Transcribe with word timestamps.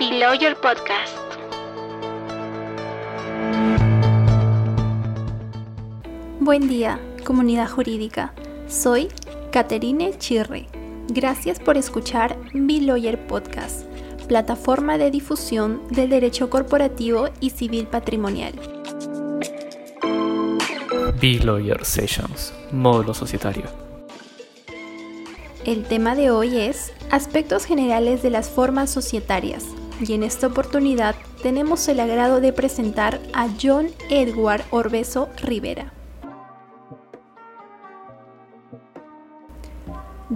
Below 0.00 0.32
Your 0.32 0.56
Podcast. 0.56 1.14
Buen 6.40 6.68
día, 6.68 6.98
comunidad 7.22 7.68
jurídica. 7.68 8.32
Soy 8.66 9.08
Caterine 9.52 10.16
Chirre. 10.16 10.68
Gracias 11.08 11.60
por 11.60 11.76
escuchar 11.76 12.38
B-Lawyer 12.54 13.26
Podcast, 13.26 13.84
plataforma 14.26 14.96
de 14.96 15.10
difusión 15.10 15.82
del 15.90 16.08
derecho 16.08 16.48
corporativo 16.48 17.28
y 17.40 17.50
civil 17.50 17.86
patrimonial. 17.86 18.54
B-Lawyer 21.20 21.84
Sessions, 21.84 22.54
módulo 22.72 23.12
societario. 23.12 23.64
El 25.66 25.84
tema 25.84 26.14
de 26.14 26.30
hoy 26.30 26.56
es 26.56 26.90
aspectos 27.10 27.66
generales 27.66 28.22
de 28.22 28.30
las 28.30 28.48
formas 28.48 28.88
societarias 28.88 29.66
y 30.00 30.14
en 30.14 30.22
esta 30.22 30.46
oportunidad 30.46 31.14
tenemos 31.42 31.86
el 31.88 32.00
agrado 32.00 32.40
de 32.40 32.52
presentar 32.52 33.20
a 33.32 33.48
John 33.60 33.88
Edward 34.08 34.62
Orbeso 34.70 35.28
Rivera. 35.42 35.92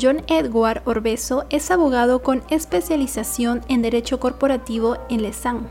John 0.01 0.23
Edward 0.27 0.83
Orbeso 0.87 1.45
es 1.51 1.71
abogado 1.71 2.23
con 2.23 2.43
especialización 2.51 3.63
en 3.69 3.83
Derecho 3.83 4.19
Corporativo 4.19 4.97
en 5.09 5.23
Lausanne. 5.23 5.69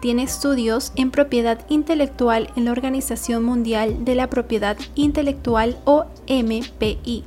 Tiene 0.00 0.22
estudios 0.22 0.92
en 0.96 1.10
propiedad 1.10 1.64
intelectual 1.68 2.50
en 2.56 2.64
la 2.64 2.72
Organización 2.72 3.44
Mundial 3.44 4.04
de 4.04 4.14
la 4.14 4.28
Propiedad 4.28 4.76
Intelectual 4.94 5.76
o 5.84 6.06
MPI 6.28 7.24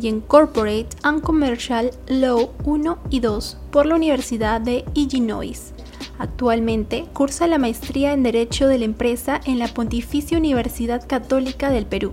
y 0.00 0.08
en 0.08 0.20
Corporate 0.20 0.88
and 1.02 1.22
Commercial 1.22 1.90
Law 2.08 2.52
1 2.64 2.98
y 3.10 3.20
2 3.20 3.58
por 3.70 3.86
la 3.86 3.94
Universidad 3.94 4.60
de 4.60 4.84
Illinois. 4.94 5.72
Actualmente 6.18 7.06
cursa 7.12 7.46
la 7.46 7.58
maestría 7.58 8.12
en 8.12 8.22
Derecho 8.22 8.68
de 8.68 8.78
la 8.78 8.84
Empresa 8.84 9.40
en 9.44 9.58
la 9.58 9.68
Pontificia 9.68 10.38
Universidad 10.38 11.06
Católica 11.06 11.70
del 11.70 11.86
Perú. 11.86 12.12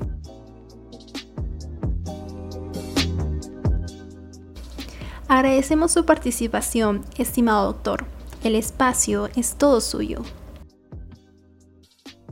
Agradecemos 5.27 5.93
su 5.93 6.05
participación, 6.05 7.05
estimado 7.17 7.67
doctor. 7.67 8.05
El 8.43 8.55
espacio 8.55 9.29
es 9.35 9.55
todo 9.55 9.79
suyo. 9.79 10.23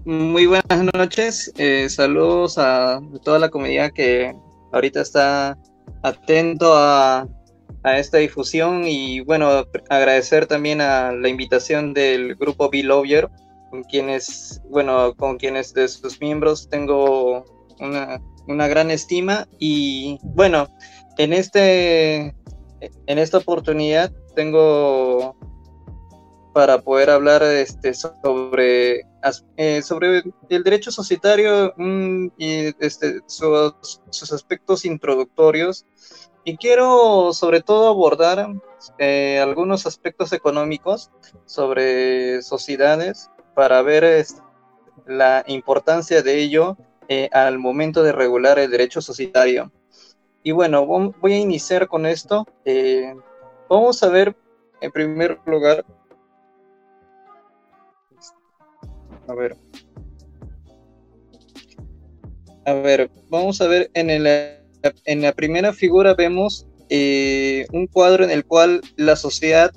Muy 0.04 0.48
buenas 0.48 0.84
noches, 0.94 1.54
eh, 1.58 1.88
saludos 1.88 2.58
a 2.58 3.00
toda 3.24 3.40
la 3.40 3.50
comunidad 3.50 3.92
que 3.94 4.36
ahorita 4.72 5.02
está 5.02 5.58
atento 6.04 6.74
a, 6.76 7.28
esta 7.84 8.18
difusión 8.18 8.84
y 8.86 9.22
bueno, 9.22 9.66
agradecer 9.90 10.46
también 10.46 10.82
a 10.82 11.12
la 11.14 11.30
invitación 11.30 11.94
del 11.94 12.36
grupo 12.36 12.70
Belovier, 12.70 13.30
con 13.72 13.84
quienes, 13.84 14.62
bueno, 14.70 15.16
con 15.16 15.38
quienes 15.38 15.74
de 15.74 15.88
sus 15.88 16.20
miembros 16.20 16.68
tengo 16.70 17.46
una, 17.80 18.22
una 18.48 18.68
gran 18.68 18.92
estima 18.92 19.48
y 19.60 20.20
bueno, 20.24 20.68
en 21.18 21.34
este 21.34 22.36
en 23.08 23.18
esta 23.18 23.38
oportunidad 23.38 24.12
tengo 24.36 25.36
para 26.54 26.82
poder 26.82 27.10
hablar 27.10 27.44
este, 27.44 27.94
sobre, 27.94 29.02
eh, 29.58 29.82
sobre 29.82 30.24
el 30.50 30.64
derecho 30.64 30.92
societario 30.92 31.74
mm, 31.76 32.28
y 32.38 32.74
este, 32.80 33.20
sus, 33.26 34.32
aspectos 34.32 34.86
introductorios. 34.86 35.86
Y 36.46 36.56
quiero 36.56 37.34
sobre 37.34 37.62
todo 37.62 37.90
abordar 37.90 38.48
eh, 38.98 39.40
algunos 39.40 39.86
aspectos 39.86 40.32
económicos 40.32 41.12
sobre 41.46 42.42
sociedades 42.42 43.30
para 43.56 43.82
ver 43.82 44.26
la 45.06 45.44
importancia 45.48 46.22
de 46.22 46.40
ello 46.40 46.78
eh, 47.10 47.30
al 47.34 47.60
momento 47.60 48.04
de 48.04 48.14
regular 48.14 48.58
el 48.58 48.72
derecho 48.72 49.02
societario. 49.02 49.72
Y 50.44 50.52
bueno, 50.52 50.86
voy 50.86 51.34
a 51.34 51.38
iniciar 51.38 51.88
con 51.88 52.06
esto. 52.06 52.48
vamos 53.70 54.02
a 54.02 54.08
ver 54.08 54.36
en 54.80 54.92
primer 54.92 55.40
lugar 55.46 55.86
A 59.30 59.36
ver. 59.36 59.56
A 62.66 62.74
ver, 62.74 63.12
vamos 63.30 63.62
a 63.62 63.68
ver, 63.68 63.92
en, 63.94 64.10
el, 64.10 64.28
en 65.06 65.22
la 65.22 65.34
primera 65.34 65.72
figura 65.72 66.16
vemos 66.16 66.68
eh, 66.90 67.68
un 67.72 67.86
cuadro 67.86 68.24
en 68.24 68.32
el 68.32 68.44
cual 68.44 68.82
la 68.98 69.16
sociedad 69.16 69.72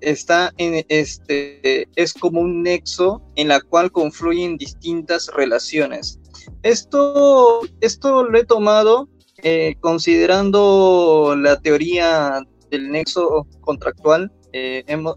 está 0.00 0.52
en 0.58 0.84
este 0.88 1.88
es 1.96 2.12
como 2.12 2.40
un 2.40 2.62
nexo 2.62 3.22
en 3.36 3.48
la 3.48 3.60
cual 3.60 3.92
confluyen 3.92 4.56
distintas 4.56 5.30
relaciones. 5.34 6.18
Esto, 6.64 7.60
esto 7.80 8.24
lo 8.24 8.38
he 8.38 8.44
tomado 8.44 9.08
eh, 9.44 9.76
considerando 9.80 11.36
la 11.38 11.60
teoría 11.60 12.40
del 12.70 12.90
nexo 12.90 13.46
contractual. 13.60 14.32
Eh, 14.58 14.84
hemos, 14.86 15.14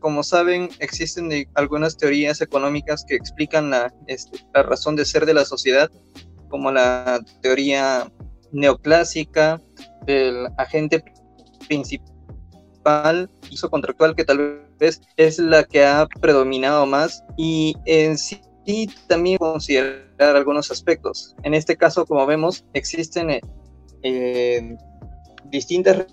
como 0.00 0.22
saben, 0.22 0.70
existen 0.80 1.30
algunas 1.54 1.96
teorías 1.96 2.40
económicas 2.40 3.04
que 3.06 3.14
explican 3.14 3.70
la, 3.70 3.92
este, 4.06 4.38
la 4.54 4.62
razón 4.62 4.96
de 4.96 5.04
ser 5.04 5.26
de 5.26 5.34
la 5.34 5.44
sociedad, 5.44 5.90
como 6.48 6.70
la 6.72 7.20
teoría 7.42 8.10
neoclásica 8.52 9.60
del 10.06 10.48
agente 10.56 11.04
principal, 11.68 13.30
uso 13.52 13.70
contractual, 13.70 14.16
que 14.16 14.24
tal 14.24 14.62
vez 14.78 15.00
es 15.16 15.38
la 15.38 15.64
que 15.64 15.84
ha 15.84 16.06
predominado 16.20 16.86
más, 16.86 17.22
y 17.36 17.76
en 17.84 18.16
sí 18.18 18.40
también 19.06 19.38
considerar 19.38 20.36
algunos 20.36 20.70
aspectos. 20.70 21.34
En 21.42 21.54
este 21.54 21.76
caso, 21.76 22.04
como 22.06 22.26
vemos, 22.26 22.64
existen 22.74 23.40
eh, 24.02 24.76
distintas 25.46 26.06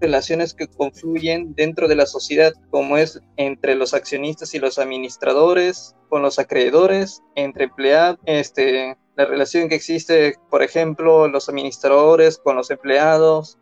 relaciones 0.00 0.54
que 0.54 0.68
confluyen 0.68 1.54
dentro 1.54 1.88
de 1.88 1.96
la 1.96 2.06
sociedad, 2.06 2.52
como 2.70 2.96
es 2.96 3.20
entre 3.36 3.74
los 3.74 3.94
accionistas 3.94 4.54
y 4.54 4.58
los 4.58 4.78
administradores, 4.78 5.94
con 6.08 6.22
los 6.22 6.38
acreedores, 6.38 7.22
entre 7.34 7.64
empleados, 7.64 8.18
este, 8.24 8.96
la 9.16 9.24
relación 9.24 9.68
que 9.68 9.74
existe, 9.74 10.36
por 10.50 10.62
ejemplo, 10.62 11.26
los 11.28 11.48
administradores 11.48 12.38
con 12.38 12.56
los 12.56 12.70
empleados, 12.70 13.58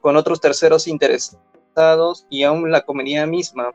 con 0.00 0.16
otros 0.16 0.40
terceros 0.40 0.86
interesados 0.86 2.26
y 2.28 2.42
aún 2.42 2.70
la 2.70 2.82
comunidad 2.82 3.26
misma. 3.26 3.72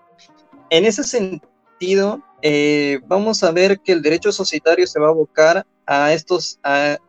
En 0.69 0.85
ese 0.85 1.03
sentido, 1.03 2.21
eh, 2.47 2.99
vamos 3.07 3.43
a 3.43 3.49
ver 3.49 3.79
que 3.79 3.91
el 3.91 4.03
derecho 4.03 4.31
societario 4.31 4.85
se 4.85 4.99
va 4.99 5.07
a 5.07 5.09
abocar 5.09 5.65
a 5.87 6.13
estos 6.13 6.59
a, 6.61 6.99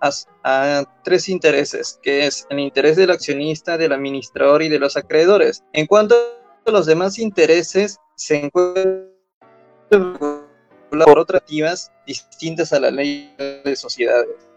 tres 1.04 1.28
intereses, 1.28 2.00
que 2.02 2.26
es 2.26 2.46
el 2.48 2.58
interés 2.58 2.96
del 2.96 3.10
accionista, 3.10 3.76
del 3.76 3.92
administrador 3.92 4.62
y 4.62 4.70
de 4.70 4.78
los 4.78 4.96
acreedores. 4.96 5.62
En 5.74 5.86
cuanto 5.86 6.14
a 6.64 6.70
los 6.70 6.86
demás 6.86 7.18
intereses, 7.18 7.98
se 8.14 8.46
encuentran 8.46 9.10
por 11.04 11.18
otras 11.18 11.42
distintas 12.06 12.72
a 12.72 12.80
la 12.80 12.90
ley 12.90 13.34
de 13.36 13.76
sociedades. 13.76 14.48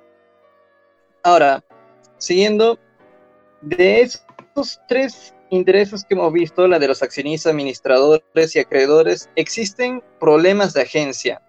Ahora, 1.23 1.61
siguiendo, 2.19 2.79
de 3.59 3.99
estos 3.99 4.79
tres 4.87 5.33
intereses 5.49 6.05
que 6.05 6.15
hemos 6.15 6.31
visto, 6.31 6.67
la 6.67 6.79
de 6.79 6.87
los 6.87 7.01
accionistas, 7.01 7.51
administradores 7.51 8.55
y 8.55 8.59
acreedores, 8.59 9.29
existen 9.35 10.03
problemas 10.19 10.73
de 10.73 10.81
agencia. 10.81 11.41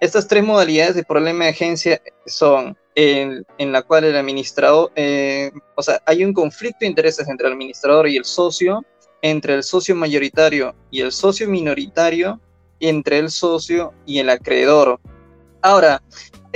Estas 0.00 0.28
tres 0.28 0.44
modalidades 0.44 0.94
de 0.94 1.04
problema 1.04 1.44
de 1.44 1.50
agencia 1.50 2.02
son 2.26 2.76
en, 2.94 3.44
la 3.58 3.82
cual 3.82 4.04
el 4.04 4.16
administrador, 4.16 4.90
eh, 4.96 5.50
o 5.74 5.82
sea, 5.82 6.00
hay 6.06 6.24
un 6.24 6.32
conflicto 6.32 6.78
de 6.80 6.86
intereses 6.86 7.28
entre 7.28 7.46
el 7.46 7.52
administrador 7.52 8.08
y 8.08 8.16
el 8.16 8.24
socio, 8.24 8.84
entre 9.22 9.54
el 9.54 9.62
socio 9.62 9.94
mayoritario 9.94 10.74
y 10.90 11.00
el 11.00 11.12
socio 11.12 11.48
minoritario, 11.48 12.40
entre 12.80 13.18
el 13.18 13.30
socio 13.30 13.92
y 14.06 14.18
el 14.18 14.30
acreedor. 14.30 15.00
Ahora, 15.62 16.02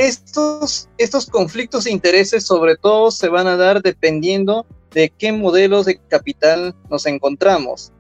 estos, 0.01 0.89
estos 0.97 1.27
conflictos 1.27 1.85
de 1.85 1.91
intereses 1.91 2.47
sobre 2.47 2.77
todo 2.77 3.11
se 3.11 3.29
van 3.29 3.47
a 3.47 3.57
dar 3.57 3.83
dependiendo 3.83 4.67
de 4.93 5.11
qué 5.11 5.31
modelos 5.31 5.85
de 5.85 6.01
capital 6.09 6.75
nos 6.89 7.05
encontramos. 7.05 7.93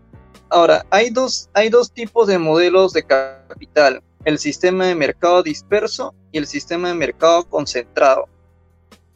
Ahora, 0.49 0.85
hay 0.91 1.11
dos, 1.11 1.51
hay 1.53 1.69
dos 1.69 1.93
tipos 1.93 2.27
de 2.27 2.39
modelos 2.39 2.95
de 2.95 3.05
capital, 3.05 4.03
el 4.25 4.39
sistema 4.39 4.87
de 4.87 4.95
mercado 4.95 5.43
disperso 5.43 6.15
y 6.33 6.39
el 6.39 6.47
sistema 6.47 6.89
de 6.89 6.95
mercado 6.95 7.45
concentrado. 7.45 8.29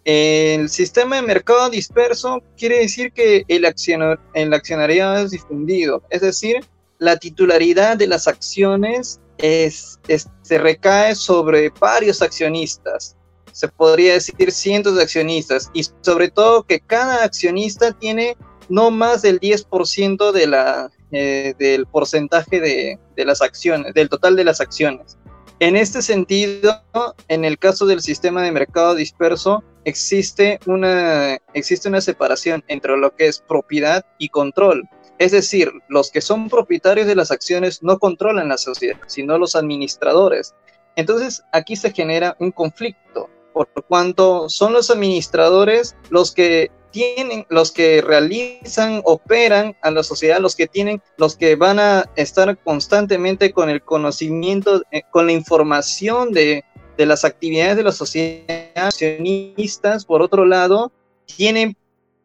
El 0.04 0.68
sistema 0.68 1.16
de 1.16 1.22
mercado 1.22 1.70
disperso 1.70 2.42
quiere 2.58 2.80
decir 2.80 3.12
que 3.12 3.44
el, 3.48 3.64
accionariado 3.64 5.24
es 5.24 5.30
difundido, 5.30 6.02
es 6.10 6.20
decir, 6.20 6.56
la 6.98 7.16
titularidad 7.16 7.96
de 7.96 8.06
las 8.06 8.28
acciones 8.28 9.20
es, 9.38 9.98
se 10.42 10.58
recae 10.58 11.14
sobre 11.14 11.70
varios 11.80 12.22
accionistas 12.22 13.16
se 13.54 13.68
podría 13.68 14.14
decir 14.14 14.50
cientos 14.50 14.96
de 14.96 15.04
accionistas 15.04 15.70
y 15.72 15.84
sobre 16.00 16.28
todo 16.28 16.64
que 16.64 16.80
cada 16.80 17.22
accionista 17.22 17.92
tiene 17.92 18.36
no 18.68 18.90
más 18.90 19.22
del 19.22 19.38
10% 19.38 20.32
de 20.32 20.46
la, 20.48 20.90
eh, 21.12 21.54
del 21.56 21.86
porcentaje 21.86 22.60
de, 22.60 22.98
de 23.14 23.24
las 23.24 23.40
acciones, 23.40 23.94
del 23.94 24.08
total 24.08 24.34
de 24.34 24.42
las 24.42 24.60
acciones. 24.60 25.16
En 25.60 25.76
este 25.76 26.02
sentido, 26.02 26.82
en 27.28 27.44
el 27.44 27.56
caso 27.56 27.86
del 27.86 28.00
sistema 28.00 28.42
de 28.42 28.50
mercado 28.50 28.96
disperso, 28.96 29.62
existe 29.84 30.58
una, 30.66 31.38
existe 31.52 31.88
una 31.88 32.00
separación 32.00 32.64
entre 32.66 32.96
lo 32.96 33.14
que 33.14 33.28
es 33.28 33.38
propiedad 33.38 34.04
y 34.18 34.30
control. 34.30 34.82
Es 35.18 35.32
decir, 35.32 35.70
los 35.88 36.10
que 36.10 36.20
son 36.20 36.48
propietarios 36.48 37.06
de 37.06 37.14
las 37.14 37.30
acciones 37.30 37.82
no 37.82 37.98
controlan 37.98 38.48
la 38.48 38.58
sociedad, 38.58 38.98
sino 39.06 39.38
los 39.38 39.54
administradores. 39.56 40.54
Entonces, 40.96 41.42
aquí 41.52 41.76
se 41.76 41.92
genera 41.92 42.36
un 42.40 42.50
conflicto, 42.52 43.30
por 43.52 43.68
cuanto 43.86 44.48
son 44.48 44.72
los 44.72 44.90
administradores 44.90 45.96
los 46.10 46.32
que 46.32 46.70
tienen, 46.90 47.44
los 47.48 47.72
que 47.72 48.02
realizan, 48.02 49.02
operan 49.04 49.76
a 49.82 49.90
la 49.90 50.04
sociedad, 50.04 50.38
los 50.38 50.54
que 50.54 50.68
tienen, 50.68 51.02
los 51.16 51.36
que 51.36 51.56
van 51.56 51.80
a 51.80 52.08
estar 52.14 52.56
constantemente 52.58 53.52
con 53.52 53.68
el 53.68 53.82
conocimiento, 53.82 54.82
eh, 54.92 55.02
con 55.10 55.26
la 55.26 55.32
información 55.32 56.32
de, 56.32 56.64
de 56.96 57.06
las 57.06 57.24
actividades 57.24 57.76
de 57.76 57.82
la 57.82 57.90
sociedad, 57.90 58.70
accionistas, 58.76 60.04
por 60.04 60.22
otro 60.22 60.44
lado, 60.44 60.92
tienen, 61.26 61.76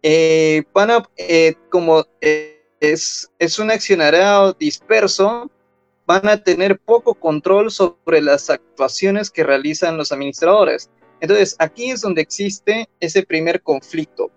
eh, 0.03 0.63
van 0.71 0.91
a, 0.91 1.09
eh, 1.17 1.55
como 1.71 2.05
es, 2.79 3.29
es 3.39 3.59
un 3.59 3.71
accionariado 3.71 4.53
disperso, 4.53 5.49
van 6.05 6.27
a 6.27 6.43
tener 6.43 6.79
poco 6.79 7.13
control 7.13 7.71
sobre 7.71 8.21
las 8.21 8.49
actuaciones 8.49 9.29
que 9.29 9.43
realizan 9.43 9.97
los 9.97 10.11
administradores. 10.11 10.89
Entonces, 11.21 11.55
aquí 11.59 11.91
es 11.91 12.01
donde 12.01 12.21
existe 12.21 12.89
ese 12.99 13.23
primer 13.23 13.61
conflicto 13.61 14.31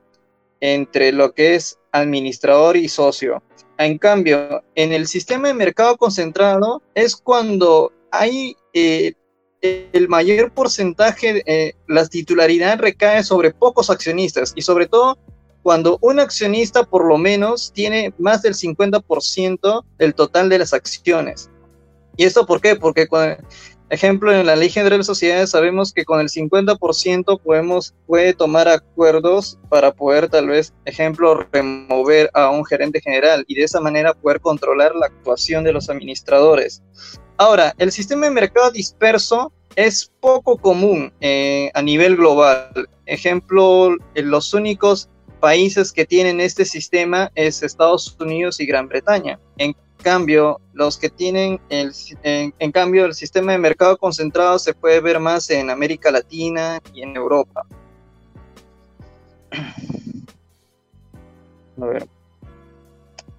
entre 0.61 1.13
lo 1.13 1.33
que 1.33 1.55
es 1.55 1.79
administrador 1.93 2.77
y 2.77 2.89
socio. 2.89 3.43
En 3.79 3.99
cambio, 3.99 4.63
en 4.75 4.93
el 4.93 5.07
sistema 5.07 5.49
de 5.49 5.55
mercado 5.55 5.97
concentrado 5.97 6.83
es 6.95 7.17
cuando 7.17 7.93
hay 8.11 8.57
eh, 8.75 9.15
el 9.63 10.09
mayor 10.09 10.53
porcentaje, 10.53 11.43
eh, 11.47 11.75
la 11.87 12.07
titularidad 12.07 12.79
recae 12.79 13.23
sobre 13.25 13.53
pocos 13.53 13.91
accionistas 13.91 14.53
y 14.55 14.63
sobre 14.63 14.87
todo 14.87 15.19
cuando 15.63 15.99
un 16.01 16.21
accionista 16.21 16.85
por 16.85 17.07
lo 17.07 17.19
menos 17.19 17.73
tiene 17.73 18.13
más 18.19 18.43
del 18.43 18.55
50% 18.55 19.85
del 19.99 20.15
total 20.15 20.49
de 20.49 20.59
las 20.59 20.73
acciones. 20.73 21.51
¿Y 22.17 22.25
esto 22.25 22.47
por 22.47 22.61
qué? 22.61 22.77
Porque 22.77 23.07
cuando, 23.07 23.37
Ejemplo, 23.93 24.33
en 24.33 24.47
la 24.47 24.57
Ley 24.57 24.71
General 24.71 25.01
de 25.01 25.05
Sociedades 25.05 25.51
sabemos 25.51 25.93
que 25.93 26.07
con 26.07 26.19
el 26.19 26.31
50% 26.31 27.39
podemos, 27.39 27.95
puede 28.07 28.33
tomar 28.33 28.67
acuerdos 28.67 29.59
para 29.69 29.93
poder 29.93 30.31
tal 30.31 30.49
vez, 30.49 30.73
ejemplo, 30.87 31.47
remover 31.53 32.31
a 32.33 32.49
un 32.49 32.65
gerente 32.65 33.03
general 33.03 33.45
y 33.47 33.55
de 33.55 33.65
esa 33.65 33.83
manera 33.83 34.15
poder 34.15 34.41
controlar 34.41 34.97
la 34.97 35.09
actuación 35.09 35.63
de 35.63 35.75
los 35.75 35.91
administradores. 35.91 36.83
Ahora, 37.37 37.75
el 37.77 37.93
sistema 37.93 38.25
de 38.25 38.33
mercado 38.33 38.71
disperso 38.71 39.53
es 39.77 40.11
poco 40.21 40.57
común 40.57 41.13
eh, 41.21 41.71
a 41.75 41.83
nivel 41.83 42.17
global. 42.17 42.89
Ejemplo, 43.05 43.95
los 44.15 44.55
únicos 44.55 45.11
países 45.43 45.93
que 45.93 46.07
tienen 46.07 46.41
este 46.41 46.65
sistema 46.65 47.33
es 47.35 47.65
Estados 47.65 48.17
Unidos 48.21 48.61
y 48.61 48.65
Gran 48.65 48.87
Bretaña. 48.87 49.41
En 49.59 49.75
cambio, 50.01 50.61
los 50.73 50.97
que 50.97 51.11
tienen 51.11 51.61
el, 51.69 51.93
en, 52.23 52.71
cambio 52.71 53.07
el 53.07 53.15
sistema 53.15 53.51
de 53.51 53.59
mercado 53.59 53.99
concentrado 53.99 54.61
se 54.61 54.73
puede 54.73 55.01
ver 55.01 55.19
más 55.19 55.51
en 55.51 55.69
América 55.69 56.13
Latina 56.13 56.81
y 56.95 57.03
en 57.03 57.17
Europa. 57.17 57.67
A 61.81 61.87
ver. 61.87 62.07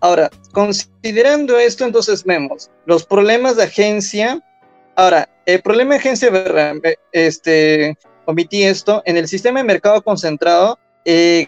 Ahora, 0.02 0.30
considerando 0.52 1.58
esto, 1.58 1.86
entonces 1.86 2.26
vemos 2.26 2.70
los 2.86 3.06
problemas 3.06 3.56
de 3.56 3.64
agencia. 3.64 4.44
Ahora, 4.98 5.30
el 5.46 5.62
problema 5.62 5.94
de 5.94 6.00
agencia, 6.02 6.30
este, 7.14 7.98
omití 8.26 8.64
esto, 8.64 9.02
en 9.06 9.16
el 9.16 9.30
sistema 9.30 9.62
de 9.62 9.64
mercado 9.64 10.02
concentrado, 10.02 10.78
eh, 11.06 11.48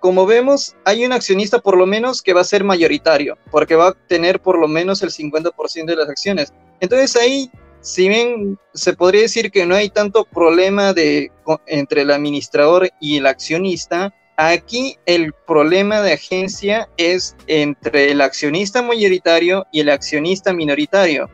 como 0.00 0.26
vemos, 0.26 0.76
hay 0.84 1.04
un 1.04 1.12
accionista 1.12 1.58
por 1.58 1.76
lo 1.76 1.86
menos 1.86 2.22
que 2.22 2.32
va 2.32 2.40
a 2.40 2.44
ser 2.44 2.64
mayoritario, 2.64 3.36
porque 3.50 3.74
va 3.74 3.88
a 3.88 3.92
tener 4.06 4.40
por 4.40 4.58
lo 4.58 4.68
menos 4.68 5.02
el 5.02 5.10
50% 5.10 5.86
de 5.86 5.96
las 5.96 6.08
acciones. 6.08 6.52
Entonces 6.80 7.16
ahí, 7.16 7.50
si 7.80 8.08
bien 8.08 8.58
se 8.74 8.94
podría 8.94 9.22
decir 9.22 9.50
que 9.50 9.66
no 9.66 9.74
hay 9.74 9.88
tanto 9.88 10.24
problema 10.24 10.92
de, 10.92 11.30
entre 11.66 12.02
el 12.02 12.10
administrador 12.10 12.88
y 13.00 13.18
el 13.18 13.26
accionista, 13.26 14.14
aquí 14.36 14.96
el 15.06 15.32
problema 15.46 16.02
de 16.02 16.12
agencia 16.12 16.88
es 16.96 17.36
entre 17.46 18.10
el 18.10 18.20
accionista 18.20 18.82
mayoritario 18.82 19.66
y 19.72 19.80
el 19.80 19.90
accionista 19.90 20.52
minoritario, 20.52 21.30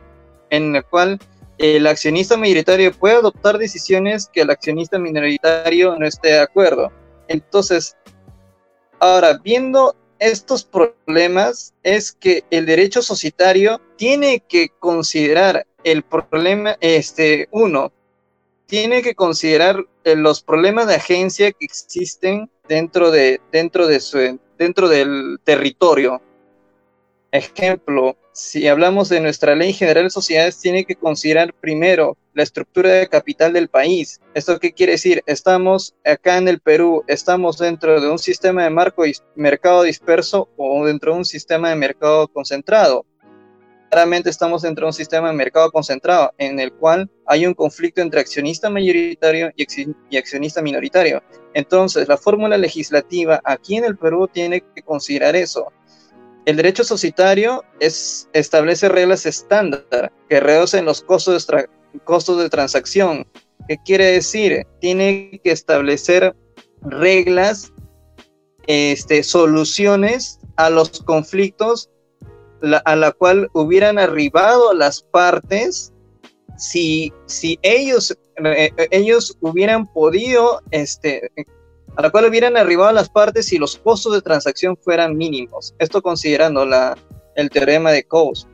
en 0.49 0.75
el 0.75 0.85
cual 0.85 1.19
el 1.57 1.85
accionista 1.87 2.37
mayoritario 2.37 2.91
puede 2.91 3.15
adoptar 3.15 3.57
decisiones 3.57 4.29
que 4.31 4.41
el 4.41 4.49
accionista 4.49 4.97
minoritario 4.97 5.95
no 5.97 6.05
esté 6.05 6.29
de 6.29 6.39
acuerdo. 6.39 6.91
Entonces, 7.27 7.95
Ahora, 9.03 9.37
viendo 9.37 9.97
estos 10.17 10.63
problemas, 10.63 11.73
es 11.83 12.13
que 12.13 12.45
el 12.51 12.65
derecho 12.65 13.01
societario 13.01 13.81
tiene 13.97 14.41
que 14.47 14.69
considerar 14.79 15.67
el 15.83 16.03
problema, 16.03 16.77
este, 16.79 17.49
uno, 17.51 17.91
tiene 18.65 19.01
que 19.01 19.13
considerar 19.13 19.85
eh, 20.05 20.15
los 20.15 20.41
problemas 20.41 20.87
de 20.87 20.95
agencia 20.95 21.51
que 21.51 21.65
existen 21.65 22.49
dentro 22.69 23.11
de, 23.11 23.41
dentro 23.51 23.87
de 23.87 23.99
su, 23.99 24.39
dentro 24.57 24.87
del 24.87 25.37
territorio. 25.43 26.21
Ejemplo, 27.29 28.15
si 28.31 28.69
hablamos 28.69 29.09
de 29.09 29.19
nuestra 29.19 29.53
ley 29.53 29.73
general 29.73 30.05
de 30.05 30.11
sociedades, 30.11 30.61
tiene 30.61 30.85
que 30.85 30.95
considerar 30.95 31.53
primero 31.53 32.15
la 32.33 32.43
estructura 32.43 32.89
de 32.89 33.07
capital 33.07 33.53
del 33.53 33.67
país. 33.67 34.21
¿Esto 34.33 34.59
qué 34.59 34.73
quiere 34.73 34.93
decir? 34.93 35.23
Estamos 35.25 35.95
acá 36.05 36.37
en 36.37 36.47
el 36.47 36.59
Perú, 36.59 37.03
estamos 37.07 37.57
dentro 37.57 37.99
de 38.01 38.09
un 38.09 38.19
sistema 38.19 38.63
de 38.63 38.69
marco 38.69 39.03
mercado 39.35 39.83
disperso 39.83 40.49
o 40.57 40.85
dentro 40.85 41.13
de 41.13 41.19
un 41.19 41.25
sistema 41.25 41.69
de 41.69 41.75
mercado 41.75 42.27
concentrado. 42.27 43.05
Claramente 43.89 44.31
estamos 44.31 44.63
dentro 44.63 44.85
de 44.85 44.89
un 44.89 44.93
sistema 44.93 45.29
de 45.29 45.35
mercado 45.35 45.71
concentrado 45.71 46.33
en 46.39 46.59
el 46.59 46.73
cual 46.73 47.11
hay 47.27 47.45
un 47.45 47.53
conflicto 47.53 48.01
entre 48.01 48.21
accionista 48.21 48.69
mayoritario 48.69 49.51
y 49.55 50.17
accionista 50.17 50.63
minoritario. 50.63 51.21
Entonces, 51.53 52.07
la 52.07 52.17
fórmula 52.17 52.57
legislativa 52.57 53.39
aquí 53.43 53.75
en 53.75 53.85
el 53.85 53.95
Perú 53.95 54.27
tiene 54.27 54.61
que 54.73 54.81
considerar 54.81 55.35
eso 55.35 55.71
el 56.45 56.57
derecho 56.57 56.83
societario 56.83 57.63
es, 57.79 58.29
establece 58.33 58.89
reglas 58.89 59.25
estándar 59.25 60.11
que 60.27 60.39
reducen 60.39 60.85
los 60.85 61.01
costos 61.01 61.47
costos 61.99 62.39
de 62.39 62.49
transacción. 62.49 63.27
¿Qué 63.67 63.77
quiere 63.83 64.05
decir? 64.05 64.65
Tiene 64.81 65.39
que 65.43 65.51
establecer 65.51 66.35
reglas, 66.81 67.71
este, 68.67 69.23
soluciones 69.23 70.39
a 70.55 70.69
los 70.69 71.01
conflictos 71.01 71.89
a 72.85 72.95
la 72.95 73.11
cual 73.11 73.49
hubieran 73.53 73.99
arribado 73.99 74.73
las 74.73 75.01
partes 75.01 75.91
si, 76.57 77.11
si 77.25 77.59
ellos, 77.61 78.17
eh, 78.43 78.71
ellos 78.91 79.37
hubieran 79.41 79.85
podido 79.87 80.61
este, 80.71 81.29
a 81.95 82.01
la 82.01 82.09
cual 82.09 82.25
hubieran 82.25 82.57
arribado 82.57 82.91
las 82.91 83.09
partes 83.09 83.47
si 83.47 83.57
los 83.57 83.77
costos 83.77 84.13
de 84.13 84.21
transacción 84.21 84.77
fueran 84.77 85.17
mínimos. 85.17 85.75
Esto 85.79 86.01
considerando 86.01 86.65
la, 86.65 86.97
el 87.35 87.49
teorema 87.49 87.91
de 87.91 88.03
Coase. 88.03 88.47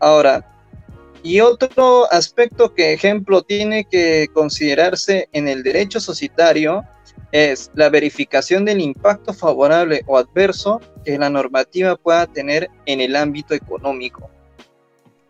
Ahora, 0.00 0.59
y 1.22 1.40
otro 1.40 2.10
aspecto 2.12 2.74
que 2.74 2.92
ejemplo 2.92 3.42
tiene 3.42 3.84
que 3.84 4.28
considerarse 4.32 5.28
en 5.32 5.48
el 5.48 5.62
derecho 5.62 6.00
societario 6.00 6.84
es 7.32 7.70
la 7.74 7.88
verificación 7.88 8.64
del 8.64 8.80
impacto 8.80 9.32
favorable 9.32 10.02
o 10.06 10.18
adverso 10.18 10.80
que 11.04 11.18
la 11.18 11.30
normativa 11.30 11.96
pueda 11.96 12.26
tener 12.26 12.68
en 12.86 13.00
el 13.00 13.14
ámbito 13.16 13.54
económico. 13.54 14.30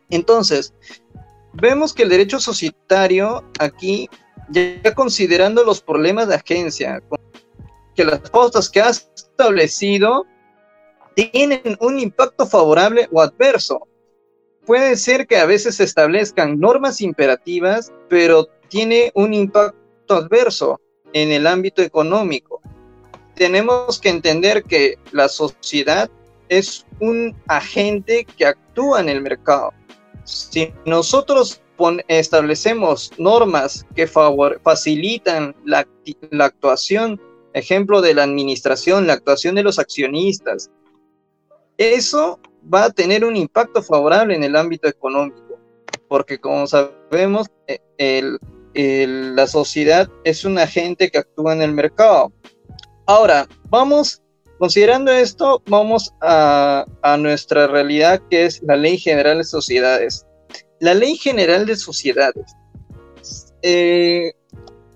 Entonces, 0.09 0.73
vemos 1.53 1.93
que 1.93 2.05
el 2.05 2.09
derecho 2.09 2.41
societario 2.41 3.45
aquí, 3.59 4.09
ya 4.49 4.95
considerando 4.95 5.65
los 5.65 5.81
problemas 5.83 6.29
de 6.29 6.37
agencia, 6.37 7.03
que 7.95 8.05
las 8.05 8.21
pautas 8.31 8.69
que 8.69 8.81
has 8.81 9.11
establecido 9.15 10.27
tienen 11.15 11.77
un 11.81 11.99
impacto 11.99 12.47
favorable 12.47 13.09
o 13.13 13.21
adverso. 13.21 13.87
Puede 14.67 14.97
ser 14.97 15.27
que 15.27 15.37
a 15.37 15.47
veces 15.47 15.77
se 15.77 15.85
establezcan 15.85 16.61
normas 16.61 17.01
imperativas, 17.01 17.93
pero 18.09 18.49
tiene 18.69 19.11
un 19.15 19.35
impacto 19.35 20.15
adverso 20.15 20.81
en 21.13 21.33
el 21.33 21.47
ámbito 21.47 21.83
económico. 21.83 22.61
Tenemos 23.35 23.99
que 23.99 24.11
entender 24.11 24.65
que 24.65 24.99
la 25.13 25.29
sociedad 25.29 26.11
es 26.49 26.87
un 27.01 27.35
agente 27.49 28.27
que 28.37 28.47
actúa 28.47 29.01
en 29.01 29.09
el 29.09 29.23
mercado. 29.23 29.73
Si 30.25 30.73
nosotros 30.85 31.63
establecemos 32.09 33.13
normas 33.17 33.87
que 33.97 34.07
facilitan 34.07 35.57
la, 35.65 35.87
la 36.31 36.45
actuación 36.45 37.21
ejemplo 37.53 38.01
de 38.01 38.15
la 38.15 38.25
administración, 38.25 39.07
la 39.07 39.15
actuación 39.15 39.55
de 39.55 39.63
los 39.63 39.79
accionistas, 39.79 40.71
eso 41.81 42.39
va 42.73 42.85
a 42.85 42.91
tener 42.91 43.25
un 43.25 43.37
impacto 43.37 43.83
favorable 43.83 44.35
en 44.35 44.45
el 44.45 44.55
ámbito 44.55 44.87
económico, 44.87 45.59
porque 46.09 46.39
como 46.39 46.67
sabemos, 46.67 47.49
eh, 47.67 49.07
la 49.07 49.47
sociedad 49.47 50.09
es 50.25 50.45
un 50.45 50.59
agente 50.59 51.11
que 51.11 51.19
actúa 51.19 51.55
en 51.55 51.63
el 51.63 51.73
mercado. 51.73 52.33
Ahora, 53.07 53.49
vamos, 53.71 54.21
considerando 54.59 55.11
esto, 55.11 55.63
vamos 55.67 56.13
a, 56.21 56.85
nuestra 57.19 57.67
realidad 57.67 58.21
que 58.29 58.45
es 58.45 58.63
la 58.63 58.77
Ley 58.77 58.99
General 58.99 59.39
de 59.39 59.45
Sociedades. 59.45 60.27
La 60.81 60.93
Ley 60.93 61.17
General 61.17 61.65
de 61.65 61.77
Sociedades 61.77 62.55
eh, 63.63 64.33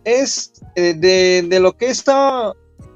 es 0.04 0.52
eh, 0.76 0.92
de, 0.94 1.46
de, 1.48 1.60
lo 1.60 1.76
que 1.76 1.86
está 1.86 2.52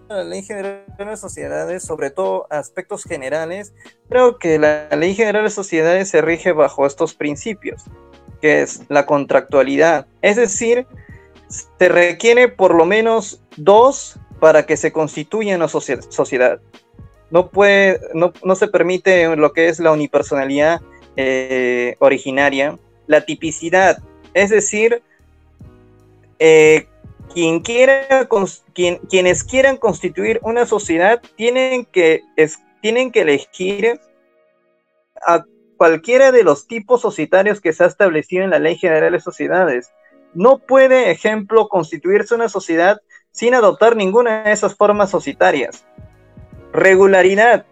la 0.08 0.24
Ley 0.24 0.42
General 0.42 0.84
de 0.96 1.16
Sociedades, 1.16 1.82
sobre 1.82 2.10
todo 2.10 2.46
aspectos 2.50 3.04
generales, 3.04 3.74
creo 4.08 4.38
que 4.38 4.58
la 4.58 4.88
Ley 4.96 5.14
General 5.14 5.44
de 5.44 5.50
Sociedades 5.50 6.08
se 6.08 6.22
rige 6.22 6.52
bajo 6.52 6.86
estos 6.86 7.14
principios, 7.14 7.84
que 8.40 8.62
es 8.62 8.82
la 8.88 9.06
contractualidad. 9.06 10.06
Es 10.22 10.36
decir, 10.36 10.86
se 11.48 11.88
requiere 11.88 12.48
por 12.48 12.74
lo 12.74 12.84
menos 12.84 13.42
dos 13.56 14.18
para 14.40 14.66
que 14.66 14.76
se 14.76 14.92
constituya 14.92 15.56
una 15.56 15.68
sociedad. 15.68 16.60
No, 17.30 17.50
puede, 17.50 18.00
no, 18.14 18.54
se 18.54 18.68
permite 18.68 19.36
lo 19.36 19.52
que 19.52 19.68
es 19.68 19.78
la 19.80 19.92
unipersonalidad 19.92 20.80
eh, 21.16 21.96
originaria, 21.98 22.78
la 23.06 23.24
tipicidad, 23.24 23.98
es 24.32 24.50
decir, 24.50 25.02
eh, 26.38 26.86
quienes 27.32 27.62
quieran 29.44 29.76
constituir 29.76 30.40
una 30.42 30.66
sociedad 30.66 31.22
tienen 31.36 31.84
que, 31.84 32.22
tienen 32.80 33.10
que 33.12 33.22
elegir 33.22 34.00
a 35.26 35.44
cualquiera 35.76 36.32
de 36.32 36.42
los 36.42 36.66
tipos 36.66 37.00
societarios 37.00 37.60
que 37.60 37.72
se 37.72 37.84
ha 37.84 37.86
establecido 37.86 38.44
en 38.44 38.50
la 38.50 38.58
Ley 38.58 38.76
General 38.76 39.12
de 39.12 39.20
Sociedades. 39.20 39.92
No 40.34 40.58
puede, 40.58 41.10
ejemplo, 41.10 41.68
constituirse 41.68 42.34
una 42.34 42.48
sociedad 42.48 43.00
sin 43.30 43.54
adoptar 43.54 43.96
ninguna 43.96 44.42
de 44.42 44.52
esas 44.52 44.74
formas 44.74 45.10
societarias. 45.10 45.84
Regularidad. 46.72 47.64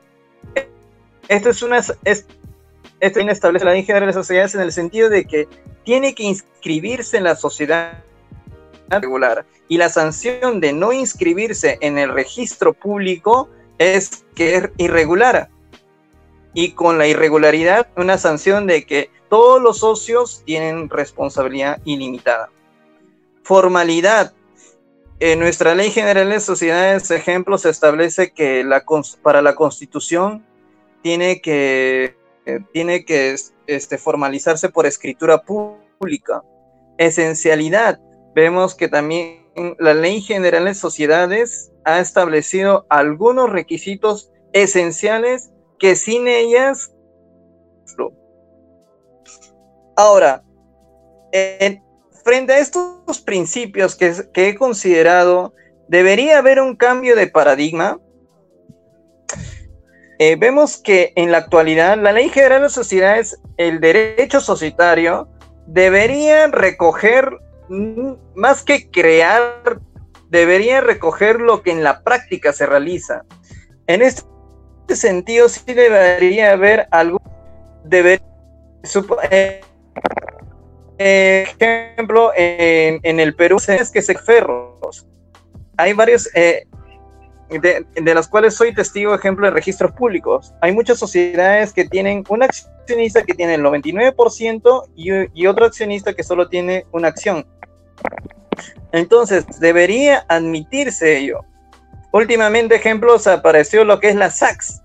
Esto 1.28 1.50
es 1.50 1.62
una. 1.62 1.78
Es, 2.04 2.26
esto 3.00 3.20
establece 3.20 3.64
la 3.64 3.72
Ley 3.72 3.84
General 3.84 4.06
de 4.06 4.14
Sociedades 4.14 4.54
en 4.54 4.60
el 4.62 4.72
sentido 4.72 5.10
de 5.10 5.26
que 5.26 5.48
tiene 5.84 6.14
que 6.14 6.22
inscribirse 6.22 7.18
en 7.18 7.24
la 7.24 7.36
sociedad 7.36 8.04
regular 8.88 9.46
y 9.68 9.78
la 9.78 9.88
sanción 9.88 10.60
de 10.60 10.72
no 10.72 10.92
inscribirse 10.92 11.78
en 11.80 11.98
el 11.98 12.12
registro 12.12 12.72
público 12.72 13.48
es 13.78 14.24
que 14.34 14.56
es 14.56 14.70
irregular. 14.76 15.50
Y 16.54 16.72
con 16.72 16.98
la 16.98 17.06
irregularidad, 17.06 17.88
una 17.96 18.16
sanción 18.16 18.66
de 18.66 18.86
que 18.86 19.10
todos 19.28 19.60
los 19.60 19.78
socios 19.78 20.42
tienen 20.46 20.88
responsabilidad 20.88 21.80
ilimitada. 21.84 22.50
Formalidad. 23.42 24.32
En 25.18 25.38
nuestra 25.40 25.74
Ley 25.74 25.90
General 25.90 26.28
de 26.28 26.40
Sociedades, 26.40 27.10
ejemplo, 27.10 27.58
se 27.58 27.70
establece 27.70 28.32
que 28.32 28.64
la, 28.64 28.84
para 29.22 29.42
la 29.42 29.54
Constitución 29.54 30.44
tiene 31.02 31.40
que, 31.40 32.16
eh, 32.44 32.60
tiene 32.72 33.04
que 33.04 33.36
este, 33.66 33.98
formalizarse 33.98 34.68
por 34.68 34.86
escritura 34.86 35.42
pública. 35.42 36.42
Esencialidad 36.98 38.00
vemos 38.36 38.74
que 38.74 38.88
también 38.88 39.46
la 39.78 39.94
Ley 39.94 40.20
General 40.20 40.66
de 40.66 40.74
Sociedades 40.74 41.72
ha 41.86 42.00
establecido 42.00 42.84
algunos 42.90 43.50
requisitos 43.50 44.30
esenciales 44.52 45.50
que 45.78 45.96
sin 45.96 46.28
ellas... 46.28 46.92
Ahora, 49.96 50.44
frente 52.22 52.52
a 52.52 52.58
estos 52.58 53.22
principios 53.24 53.96
que, 53.96 54.12
he 54.34 54.54
considerado, 54.54 55.54
debería 55.88 56.36
haber 56.36 56.60
un 56.60 56.76
cambio 56.76 57.16
de 57.16 57.28
paradigma. 57.28 57.98
Eh, 60.18 60.36
vemos 60.36 60.76
que 60.76 61.14
en 61.16 61.32
la 61.32 61.38
actualidad 61.38 61.96
la 61.96 62.12
Ley 62.12 62.28
General 62.28 62.60
de 62.60 62.68
Sociedades, 62.68 63.40
el 63.56 63.80
derecho 63.80 64.42
societario, 64.42 65.26
debería 65.66 66.48
recoger 66.48 67.38
más 67.68 68.62
que 68.62 68.90
crear, 68.90 69.80
debería 70.28 70.80
recoger 70.80 71.40
lo 71.40 71.62
que 71.62 71.70
en 71.70 71.82
la 71.82 72.02
práctica 72.02 72.52
se 72.52 72.66
realiza. 72.66 73.24
En 73.86 74.02
este 74.02 74.26
sentido, 74.94 75.48
sí 75.48 75.72
debería 75.72 76.52
haber 76.52 76.86
algún, 76.90 77.20
deber, 77.84 78.22
eh, 80.98 81.46
ejemplo, 81.58 82.32
en, 82.36 83.20
el 83.20 83.34
Perú 83.34 83.58
es 83.68 83.90
que 83.90 84.02
se 84.02 84.16
ferros. 84.16 85.06
Hay 85.76 85.92
varios, 85.92 86.30
eh, 86.34 86.66
de, 87.50 87.84
de, 87.94 88.14
las 88.14 88.28
cuales 88.28 88.54
soy 88.54 88.74
testigo, 88.74 89.14
ejemplo, 89.14 89.46
de 89.46 89.52
registros 89.52 89.92
públicos. 89.92 90.54
Hay 90.60 90.72
muchas 90.72 90.98
sociedades 90.98 91.72
que 91.72 91.84
tienen 91.84 92.24
un 92.28 92.42
accionista 92.42 93.22
que 93.22 93.34
tiene 93.34 93.54
el 93.54 93.62
99% 93.62 94.88
y, 94.96 95.40
y 95.40 95.46
otro 95.46 95.66
accionista 95.66 96.14
que 96.14 96.22
solo 96.22 96.48
tiene 96.48 96.86
una 96.92 97.08
acción. 97.08 97.46
Entonces, 98.92 99.44
debería 99.60 100.24
admitirse 100.28 101.18
ello. 101.18 101.40
Últimamente, 102.12 102.76
ejemplos, 102.76 103.26
apareció 103.26 103.84
lo 103.84 104.00
que 104.00 104.08
es 104.08 104.16
la 104.16 104.30
SACS. 104.30 104.82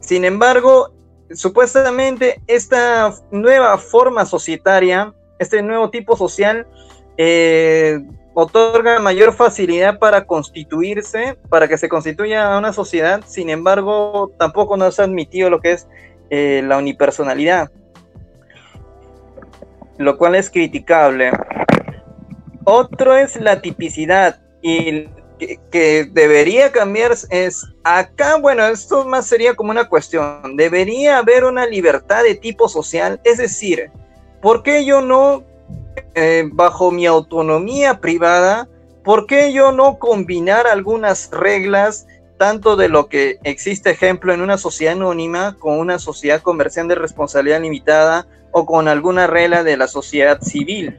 Sin 0.00 0.24
embargo, 0.24 0.92
supuestamente 1.32 2.40
esta 2.46 3.14
nueva 3.30 3.78
forma 3.78 4.24
societaria, 4.26 5.14
este 5.38 5.62
nuevo 5.62 5.90
tipo 5.90 6.16
social, 6.16 6.66
eh, 7.16 7.98
otorga 8.34 9.00
mayor 9.00 9.32
facilidad 9.32 9.98
para 9.98 10.24
constituirse, 10.24 11.36
para 11.48 11.66
que 11.66 11.76
se 11.76 11.88
constituya 11.88 12.56
una 12.56 12.72
sociedad. 12.72 13.22
Sin 13.26 13.50
embargo, 13.50 14.32
tampoco 14.38 14.76
nos 14.76 15.00
ha 15.00 15.04
admitido 15.04 15.50
lo 15.50 15.60
que 15.60 15.72
es 15.72 15.88
eh, 16.30 16.62
la 16.64 16.78
unipersonalidad, 16.78 17.70
lo 19.96 20.16
cual 20.18 20.36
es 20.36 20.50
criticable. 20.50 21.32
Otro 22.70 23.16
es 23.16 23.40
la 23.40 23.62
tipicidad 23.62 24.40
y 24.60 25.08
que, 25.70 26.06
debería 26.12 26.70
cambiar 26.70 27.12
es 27.30 27.66
acá, 27.82 28.36
bueno, 28.36 28.66
esto 28.66 29.06
más 29.06 29.26
sería 29.26 29.54
como 29.54 29.70
una 29.70 29.88
cuestión, 29.88 30.54
debería 30.54 31.16
haber 31.16 31.44
una 31.44 31.64
libertad 31.66 32.24
de 32.24 32.34
tipo 32.34 32.68
social, 32.68 33.22
es 33.24 33.38
decir, 33.38 33.90
¿por 34.42 34.62
qué 34.62 34.84
yo 34.84 35.00
no, 35.00 35.44
eh, 36.14 36.44
bajo 36.52 36.90
mi 36.90 37.06
autonomía 37.06 38.00
privada, 38.00 38.68
por 39.02 39.26
qué 39.26 39.50
yo 39.50 39.72
no 39.72 39.98
combinar 39.98 40.66
algunas 40.66 41.30
reglas 41.30 42.06
tanto 42.36 42.76
de 42.76 42.90
lo 42.90 43.08
que 43.08 43.38
existe 43.44 43.92
ejemplo 43.92 44.34
en 44.34 44.42
una 44.42 44.58
sociedad 44.58 44.92
anónima 44.92 45.56
con 45.58 45.78
una 45.78 45.98
sociedad 45.98 46.42
comercial 46.42 46.86
de 46.86 46.96
responsabilidad 46.96 47.62
limitada 47.62 48.26
o 48.52 48.66
con 48.66 48.88
alguna 48.88 49.26
regla 49.26 49.64
de 49.64 49.78
la 49.78 49.88
sociedad 49.88 50.42
civil? 50.42 50.98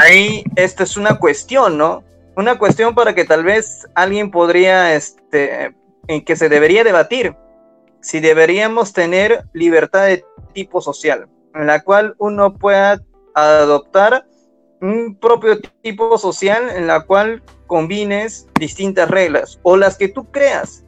Ahí 0.00 0.44
esta 0.56 0.84
es 0.84 0.96
una 0.96 1.18
cuestión, 1.18 1.78
¿no? 1.78 2.02
Una 2.36 2.58
cuestión 2.58 2.94
para 2.94 3.14
que 3.14 3.24
tal 3.24 3.44
vez 3.44 3.86
alguien 3.94 4.30
podría, 4.30 4.94
este, 4.94 5.74
en 6.08 6.24
que 6.24 6.36
se 6.36 6.48
debería 6.48 6.84
debatir, 6.84 7.34
si 8.00 8.20
deberíamos 8.20 8.92
tener 8.92 9.44
libertad 9.52 10.06
de 10.06 10.24
tipo 10.52 10.80
social, 10.80 11.28
en 11.54 11.66
la 11.66 11.82
cual 11.82 12.14
uno 12.18 12.56
pueda 12.56 13.00
adoptar 13.34 14.26
un 14.80 15.14
propio 15.14 15.60
tipo 15.82 16.16
social 16.16 16.70
en 16.70 16.86
la 16.86 17.02
cual 17.02 17.42
combines 17.66 18.48
distintas 18.58 19.10
reglas 19.10 19.60
o 19.62 19.76
las 19.76 19.98
que 19.98 20.08
tú 20.08 20.30
creas. 20.30 20.84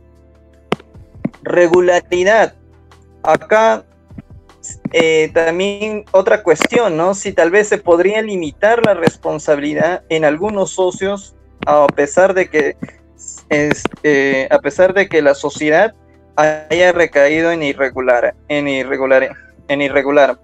Regularidad. 1.43 2.55
Acá 3.23 3.85
eh, 4.93 5.31
también 5.35 6.05
otra 6.13 6.43
cuestión, 6.43 6.97
¿no? 6.97 7.15
Si 7.15 7.33
tal 7.33 7.51
vez 7.51 7.69
se 7.69 7.79
podría 7.79 8.23
limitar 8.23 8.85
la 8.85 8.95
responsabilidad 8.95 10.03
en 10.09 10.25
algunos 10.25 10.71
socios 10.71 11.35
a 11.67 11.87
pesar 11.87 12.35
de 12.35 12.49
que 12.49 12.77
este, 13.49 14.49
a 14.51 14.59
pesar 14.59 14.95
de 14.95 15.09
que 15.09 15.23
la 15.23 15.35
sociedad 15.35 15.95
haya 16.37 16.93
recaído 16.93 17.53
en 17.53 17.63
irregular, 17.63 18.35
en 18.49 18.69
irregular, 18.69 19.37
en 19.69 19.83
irregular. 19.83 20.39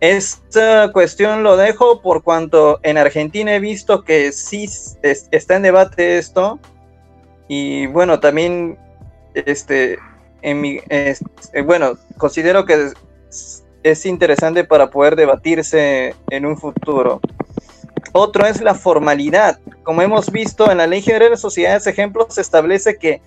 Esta 0.00 0.92
cuestión 0.92 1.42
lo 1.42 1.56
dejo 1.56 2.00
por 2.00 2.22
cuanto 2.22 2.78
en 2.84 2.98
Argentina 2.98 3.54
he 3.56 3.60
visto 3.60 4.04
que 4.04 4.30
sí 4.30 4.68
está 5.02 5.56
en 5.56 5.62
debate 5.62 6.18
esto 6.18 6.60
y 7.48 7.86
bueno 7.86 8.20
también 8.20 8.78
este 9.34 9.98
en 10.42 10.60
mi, 10.60 10.80
bueno 11.64 11.98
considero 12.16 12.64
que 12.64 12.92
es 13.82 14.06
interesante 14.06 14.64
para 14.64 14.90
poder 14.90 15.16
debatirse 15.16 16.14
en 16.30 16.46
un 16.46 16.56
futuro. 16.56 17.20
Otro 18.12 18.46
es 18.46 18.60
la 18.60 18.74
formalidad. 18.74 19.60
Como 19.82 20.02
hemos 20.02 20.30
visto 20.30 20.70
en 20.70 20.78
la 20.78 20.86
Ley 20.86 21.02
General 21.02 21.30
de 21.30 21.36
Sociedades, 21.36 21.86
ejemplos, 21.86 22.34
se 22.34 22.40
establece 22.40 22.96
que 22.96 23.20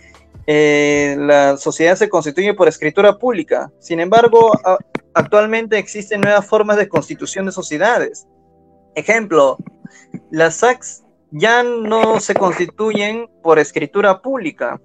eh, 0.47 1.15
la 1.19 1.57
sociedad 1.57 1.95
se 1.95 2.09
constituye 2.09 2.53
por 2.53 2.67
escritura 2.67 3.17
pública. 3.17 3.71
Sin 3.79 3.99
embargo, 3.99 4.51
actualmente 5.13 5.77
existen 5.77 6.21
nuevas 6.21 6.45
formas 6.45 6.77
de 6.77 6.89
constitución 6.89 7.45
de 7.45 7.51
sociedades. 7.51 8.27
Ejemplo, 8.95 9.57
las 10.31 10.55
SACs 10.55 11.03
ya 11.31 11.63
no 11.63 12.19
se 12.19 12.33
constituyen 12.33 13.29
por 13.41 13.59
escritura 13.59 14.21
pública, 14.21 14.81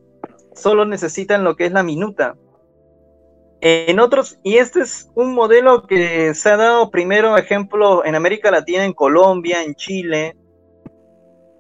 solo 0.57 0.85
necesitan 0.85 1.45
lo 1.45 1.57
que 1.57 1.67
es 1.67 1.73
la 1.73 1.83
minuta. 1.83 2.37
En 3.61 4.01
otros, 4.01 4.39
y 4.43 4.59
este 4.59 4.81
es 4.81 5.11
un 5.15 5.35
modelo 5.35 5.87
que 5.87 6.35
se 6.35 6.51
ha 6.51 6.57
dado 6.57 6.91
primero, 6.91 7.37
ejemplo, 7.37 8.05
en 8.05 8.15
América 8.15 8.51
Latina, 8.51 8.85
en 8.85 8.93
Colombia, 8.93 9.63
en 9.63 9.75
Chile. 9.75 10.37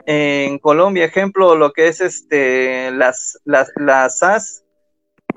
En 0.04 0.58
Colombia, 0.58 1.04
ejemplo, 1.04 1.56
lo 1.56 1.72
que 1.72 1.88
es 1.88 2.00
este, 2.00 2.90
las, 2.92 3.40
las, 3.44 4.18
SAS, 4.18 4.62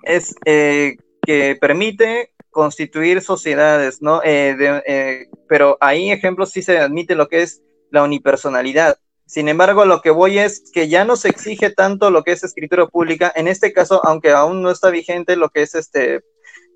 es 0.03 0.35
eh, 0.45 0.97
que 1.23 1.57
permite 1.59 2.33
constituir 2.51 3.21
sociedades, 3.21 4.01
¿no? 4.01 4.21
Eh, 4.23 4.83
eh, 4.85 5.27
pero 5.47 5.77
ahí, 5.81 6.11
ejemplo, 6.11 6.45
sí 6.45 6.61
se 6.61 6.77
admite 6.77 7.15
lo 7.15 7.27
que 7.27 7.41
es 7.41 7.63
la 7.89 8.03
unipersonalidad. 8.03 8.99
Sin 9.29 9.47
embargo, 9.47 9.85
lo 9.85 10.01
que 10.01 10.09
voy 10.09 10.39
es 10.39 10.71
que 10.73 10.87
ya 10.87 11.05
no 11.05 11.15
se 11.15 11.29
exige 11.29 11.69
tanto 11.69 12.09
lo 12.09 12.23
que 12.23 12.31
es 12.31 12.43
escritura 12.43 12.87
pública. 12.87 13.31
En 13.35 13.47
este 13.47 13.71
caso, 13.71 14.03
aunque 14.03 14.31
aún 14.31 14.63
no 14.63 14.71
está 14.71 14.89
vigente 14.89 15.35
lo 15.35 15.49
que 15.49 15.61
es 15.61 15.75
este 15.75 16.21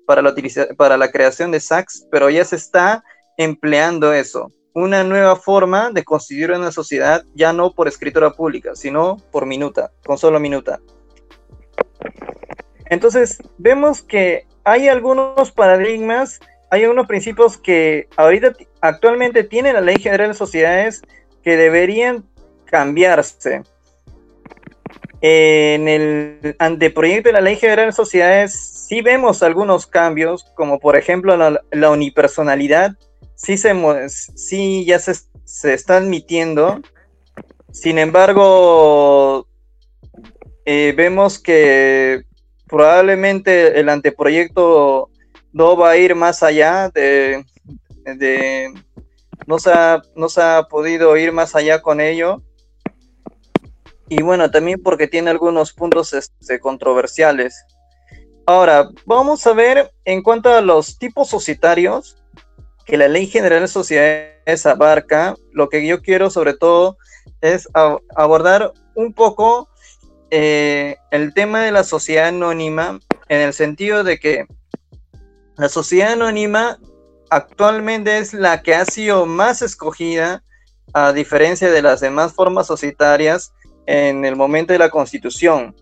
para 0.06 0.22
la, 0.22 0.32
para 0.76 0.96
la 0.96 1.10
creación 1.10 1.50
de 1.50 1.58
SACs, 1.58 2.06
pero 2.12 2.30
ya 2.30 2.44
se 2.44 2.54
está 2.54 3.02
empleando 3.38 4.12
eso. 4.12 4.52
Una 4.72 5.02
nueva 5.02 5.34
forma 5.34 5.90
de 5.90 6.04
constituir 6.04 6.52
una 6.52 6.70
sociedad 6.70 7.24
ya 7.34 7.52
no 7.52 7.72
por 7.72 7.88
escritura 7.88 8.30
pública, 8.30 8.76
sino 8.76 9.16
por 9.32 9.46
minuta, 9.46 9.90
con 10.06 10.16
solo 10.16 10.38
minuta. 10.38 10.78
Entonces, 12.86 13.38
vemos 13.58 14.00
que 14.00 14.46
hay 14.62 14.86
algunos 14.86 15.50
paradigmas, 15.50 16.38
hay 16.70 16.84
algunos 16.84 17.08
principios 17.08 17.58
que 17.58 18.06
ahorita 18.16 18.52
actualmente 18.80 19.42
tiene 19.42 19.72
la 19.72 19.80
Ley 19.80 19.96
General 19.96 20.28
de 20.28 20.34
Sociedades 20.34 21.02
que 21.42 21.56
deberían 21.56 22.24
cambiarse. 22.74 23.62
En 25.20 25.86
el 25.86 26.56
anteproyecto 26.58 27.28
de 27.28 27.34
la 27.34 27.40
Ley 27.40 27.54
General 27.54 27.86
de 27.86 27.92
Sociedades 27.92 28.84
sí 28.88 29.00
vemos 29.00 29.44
algunos 29.44 29.86
cambios, 29.86 30.42
como 30.56 30.80
por 30.80 30.96
ejemplo 30.96 31.36
la, 31.36 31.90
unipersonalidad, 31.90 32.96
sí, 33.36 33.56
se, 33.56 33.72
sí 34.08 34.84
ya 34.84 34.98
se, 34.98 35.14
se, 35.44 35.72
está 35.72 35.98
admitiendo. 35.98 36.80
Sin 37.70 37.96
embargo, 37.96 39.46
eh, 40.64 40.92
vemos 40.96 41.38
que 41.38 42.24
probablemente 42.66 43.78
el 43.78 43.88
anteproyecto 43.88 45.10
no 45.52 45.76
va 45.76 45.90
a 45.90 45.96
ir 45.96 46.16
más 46.16 46.42
allá 46.42 46.88
de, 46.88 47.44
de 48.16 48.74
no, 49.46 49.60
se 49.60 49.70
no 50.16 50.28
se 50.28 50.42
ha 50.42 50.64
podido 50.68 51.16
ir 51.16 51.30
más 51.30 51.54
allá 51.54 51.80
con 51.80 52.00
ello 52.00 52.42
y 54.08 54.22
bueno, 54.22 54.50
también 54.50 54.82
porque 54.82 55.08
tiene 55.08 55.30
algunos 55.30 55.72
puntos 55.72 56.12
este, 56.12 56.60
controversiales. 56.60 57.64
Ahora, 58.46 58.90
vamos 59.06 59.46
a 59.46 59.54
ver 59.54 59.92
en 60.04 60.22
cuanto 60.22 60.52
a 60.52 60.60
los 60.60 60.98
tipos 60.98 61.28
societarios 61.28 62.16
que 62.84 62.98
la 62.98 63.08
Ley 63.08 63.26
General 63.26 63.62
de 63.62 63.68
Sociedades 63.68 64.66
abarca, 64.66 65.34
lo 65.52 65.68
que 65.70 65.86
yo 65.86 66.02
quiero 66.02 66.28
sobre 66.28 66.54
todo 66.54 66.98
es 67.40 67.66
abordar 68.14 68.72
un 68.94 69.14
poco 69.14 69.68
eh, 70.30 70.96
el 71.10 71.32
tema 71.32 71.62
de 71.62 71.72
la 71.72 71.84
sociedad 71.84 72.28
anónima 72.28 72.98
en 73.28 73.40
el 73.40 73.54
sentido 73.54 74.04
de 74.04 74.18
que 74.18 74.46
la 75.56 75.68
sociedad 75.68 76.12
anónima 76.12 76.78
actualmente 77.30 78.18
es 78.18 78.34
la 78.34 78.62
que 78.62 78.74
ha 78.74 78.84
sido 78.84 79.24
más 79.26 79.62
escogida 79.62 80.42
a 80.92 81.12
diferencia 81.12 81.70
de 81.70 81.82
las 81.82 82.00
demás 82.00 82.32
formas 82.32 82.66
societarias 82.66 83.52
en 83.86 84.24
el 84.24 84.36
momento 84.36 84.72
de 84.72 84.78
la 84.78 84.90
constitución. 84.90 85.74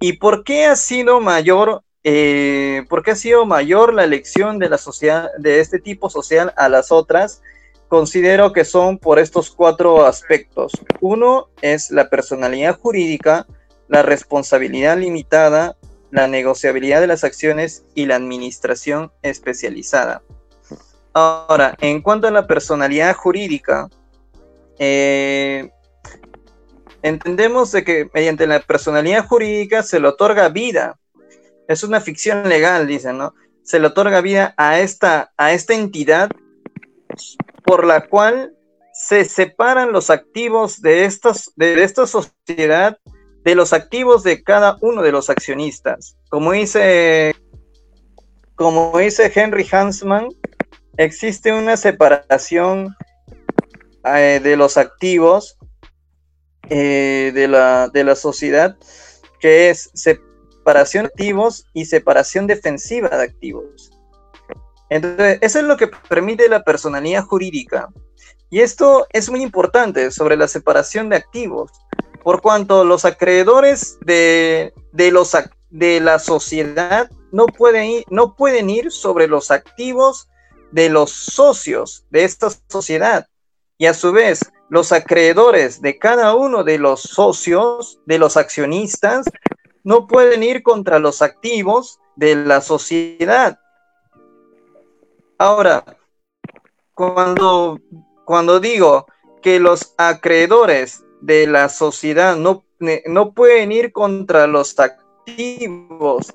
¿Y 0.00 0.14
por 0.14 0.44
qué 0.44 0.66
ha 0.66 0.76
sido 0.76 1.20
mayor, 1.20 1.82
eh, 2.04 2.84
por 2.88 3.02
qué 3.02 3.12
ha 3.12 3.16
sido 3.16 3.44
mayor 3.44 3.92
la 3.92 4.04
elección 4.04 4.58
de 4.58 4.68
la 4.68 4.78
sociedad, 4.78 5.30
de 5.38 5.60
este 5.60 5.78
tipo 5.78 6.08
social 6.08 6.52
a 6.56 6.68
las 6.68 6.90
otras? 6.90 7.42
Considero 7.88 8.52
que 8.52 8.64
son 8.64 8.98
por 8.98 9.18
estos 9.18 9.50
cuatro 9.50 10.06
aspectos. 10.06 10.72
Uno 11.00 11.48
es 11.60 11.90
la 11.90 12.08
personalidad 12.08 12.78
jurídica, 12.78 13.46
la 13.88 14.02
responsabilidad 14.02 14.96
limitada, 14.96 15.76
la 16.10 16.28
negociabilidad 16.28 17.00
de 17.00 17.08
las 17.08 17.24
acciones 17.24 17.84
y 17.94 18.06
la 18.06 18.16
administración 18.16 19.12
especializada. 19.22 20.22
Ahora, 21.12 21.76
en 21.80 22.00
cuanto 22.00 22.28
a 22.28 22.30
la 22.30 22.46
personalidad 22.46 23.14
jurídica, 23.16 23.88
eh, 24.78 25.70
entendemos 27.02 27.72
de 27.72 27.84
que 27.84 28.10
mediante 28.12 28.46
la 28.46 28.60
personalidad 28.60 29.26
jurídica 29.26 29.82
se 29.82 30.00
le 30.00 30.08
otorga 30.08 30.48
vida. 30.48 30.98
Es 31.68 31.82
una 31.82 32.00
ficción 32.00 32.48
legal, 32.48 32.86
dicen, 32.86 33.18
¿no? 33.18 33.34
Se 33.62 33.78
le 33.78 33.86
otorga 33.86 34.20
vida 34.20 34.54
a 34.56 34.80
esta, 34.80 35.32
a 35.36 35.52
esta 35.52 35.74
entidad 35.74 36.30
por 37.64 37.84
la 37.84 38.06
cual 38.08 38.54
se 38.92 39.24
separan 39.24 39.92
los 39.92 40.10
activos 40.10 40.82
de, 40.82 41.04
estos, 41.04 41.52
de 41.56 41.82
esta 41.82 42.06
sociedad 42.06 42.98
de 43.44 43.54
los 43.54 43.72
activos 43.72 44.22
de 44.22 44.42
cada 44.42 44.76
uno 44.80 45.02
de 45.02 45.12
los 45.12 45.30
accionistas. 45.30 46.16
Como 46.28 46.52
dice, 46.52 47.34
como 48.54 48.98
dice 48.98 49.32
Henry 49.34 49.66
Hansman, 49.70 50.28
existe 50.96 51.52
una 51.52 51.76
separación 51.76 52.94
eh, 54.04 54.40
de 54.42 54.56
los 54.56 54.76
activos 54.76 55.56
eh, 56.70 57.32
de, 57.34 57.48
la, 57.48 57.88
de 57.88 58.04
la 58.04 58.14
sociedad, 58.14 58.76
que 59.40 59.70
es 59.70 59.90
separación 59.92 61.04
de 61.04 61.08
activos 61.08 61.66
y 61.74 61.84
separación 61.84 62.46
defensiva 62.46 63.08
de 63.08 63.24
activos. 63.24 63.90
Entonces, 64.88 65.38
eso 65.40 65.58
es 65.58 65.64
lo 65.64 65.76
que 65.76 65.88
permite 66.08 66.48
la 66.48 66.62
personalidad 66.62 67.24
jurídica. 67.24 67.88
Y 68.50 68.60
esto 68.60 69.06
es 69.12 69.30
muy 69.30 69.42
importante 69.42 70.10
sobre 70.10 70.36
la 70.36 70.48
separación 70.48 71.08
de 71.08 71.16
activos, 71.16 71.70
por 72.22 72.42
cuanto 72.42 72.84
los 72.84 73.04
acreedores 73.04 73.98
de, 74.04 74.72
de, 74.92 75.10
los, 75.12 75.36
de 75.70 76.00
la 76.00 76.18
sociedad 76.18 77.08
no 77.32 77.46
pueden, 77.46 77.84
ir, 77.84 78.04
no 78.10 78.34
pueden 78.34 78.68
ir 78.68 78.90
sobre 78.90 79.28
los 79.28 79.50
activos 79.50 80.28
de 80.72 80.88
los 80.88 81.10
socios 81.10 82.04
de 82.10 82.24
esta 82.24 82.48
sociedad. 82.68 83.26
Y 83.78 83.86
a 83.86 83.94
su 83.94 84.12
vez, 84.12 84.40
los 84.70 84.92
acreedores 84.92 85.82
de 85.82 85.98
cada 85.98 86.34
uno 86.34 86.64
de 86.64 86.78
los 86.78 87.02
socios, 87.02 88.00
de 88.06 88.18
los 88.18 88.36
accionistas, 88.36 89.26
no 89.82 90.06
pueden 90.06 90.42
ir 90.42 90.62
contra 90.62 90.98
los 90.98 91.22
activos 91.22 91.98
de 92.16 92.36
la 92.36 92.60
sociedad. 92.60 93.58
Ahora, 95.38 95.84
cuando, 96.94 97.80
cuando 98.24 98.60
digo 98.60 99.06
que 99.42 99.58
los 99.58 99.94
acreedores 99.98 101.02
de 101.20 101.46
la 101.46 101.68
sociedad 101.68 102.36
no, 102.36 102.64
no 103.06 103.32
pueden 103.32 103.72
ir 103.72 103.92
contra 103.92 104.46
los 104.46 104.78
activos 104.78 106.32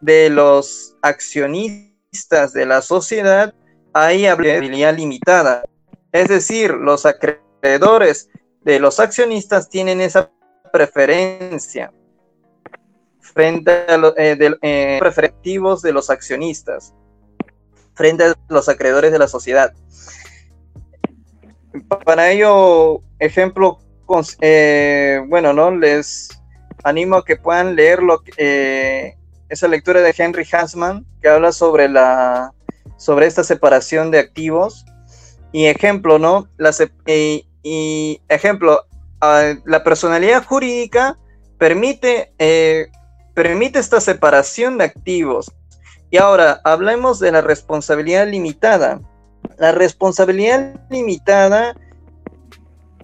de 0.00 0.28
los 0.30 0.96
accionistas 1.00 2.52
de 2.52 2.66
la 2.66 2.82
sociedad, 2.82 3.54
hay 3.92 4.26
habilidad 4.26 4.96
limitada. 4.96 5.64
Es 6.12 6.28
decir, 6.28 6.72
los 6.72 7.04
acreedores 7.04 8.30
de 8.62 8.80
los 8.80 9.00
accionistas 9.00 9.68
tienen 9.68 10.00
esa 10.00 10.30
preferencia 10.72 11.92
frente 13.20 13.70
a 13.88 13.96
los 13.96 14.14
eh, 14.16 14.36
eh, 14.62 15.00
de 15.82 15.92
los 15.92 16.10
accionistas, 16.10 16.94
frente 17.94 18.24
a 18.24 18.34
los 18.48 18.68
acreedores 18.68 19.12
de 19.12 19.18
la 19.18 19.28
sociedad. 19.28 19.72
Para 22.04 22.30
ello, 22.30 23.02
ejemplo, 23.18 23.78
eh, 24.40 25.20
bueno, 25.28 25.52
¿no? 25.52 25.70
Les 25.70 26.28
animo 26.84 27.16
a 27.16 27.24
que 27.24 27.36
puedan 27.36 27.76
leer 27.76 28.02
lo 28.02 28.22
esa 29.48 29.68
lectura 29.68 30.00
de 30.00 30.14
Henry 30.16 30.46
Hansman 30.50 31.06
que 31.20 31.28
habla 31.28 31.52
sobre 31.52 31.88
la 31.88 32.52
sobre 32.96 33.26
esta 33.26 33.44
separación 33.44 34.10
de 34.10 34.18
activos 34.18 34.84
y 35.52 35.66
ejemplo, 35.66 36.18
¿no? 36.18 36.48
La, 36.56 36.72
y, 37.06 38.20
ejemplo, 38.28 38.84
la 39.20 39.84
personalidad 39.84 40.44
jurídica 40.44 41.18
permite, 41.58 42.32
eh, 42.38 42.88
permite 43.34 43.78
esta 43.78 44.00
separación 44.00 44.78
de 44.78 44.84
activos. 44.84 45.52
Y 46.10 46.18
ahora, 46.18 46.60
hablemos 46.64 47.18
de 47.18 47.32
la 47.32 47.40
responsabilidad 47.40 48.26
limitada. 48.26 49.00
La 49.58 49.72
responsabilidad 49.72 50.80
limitada, 50.88 51.76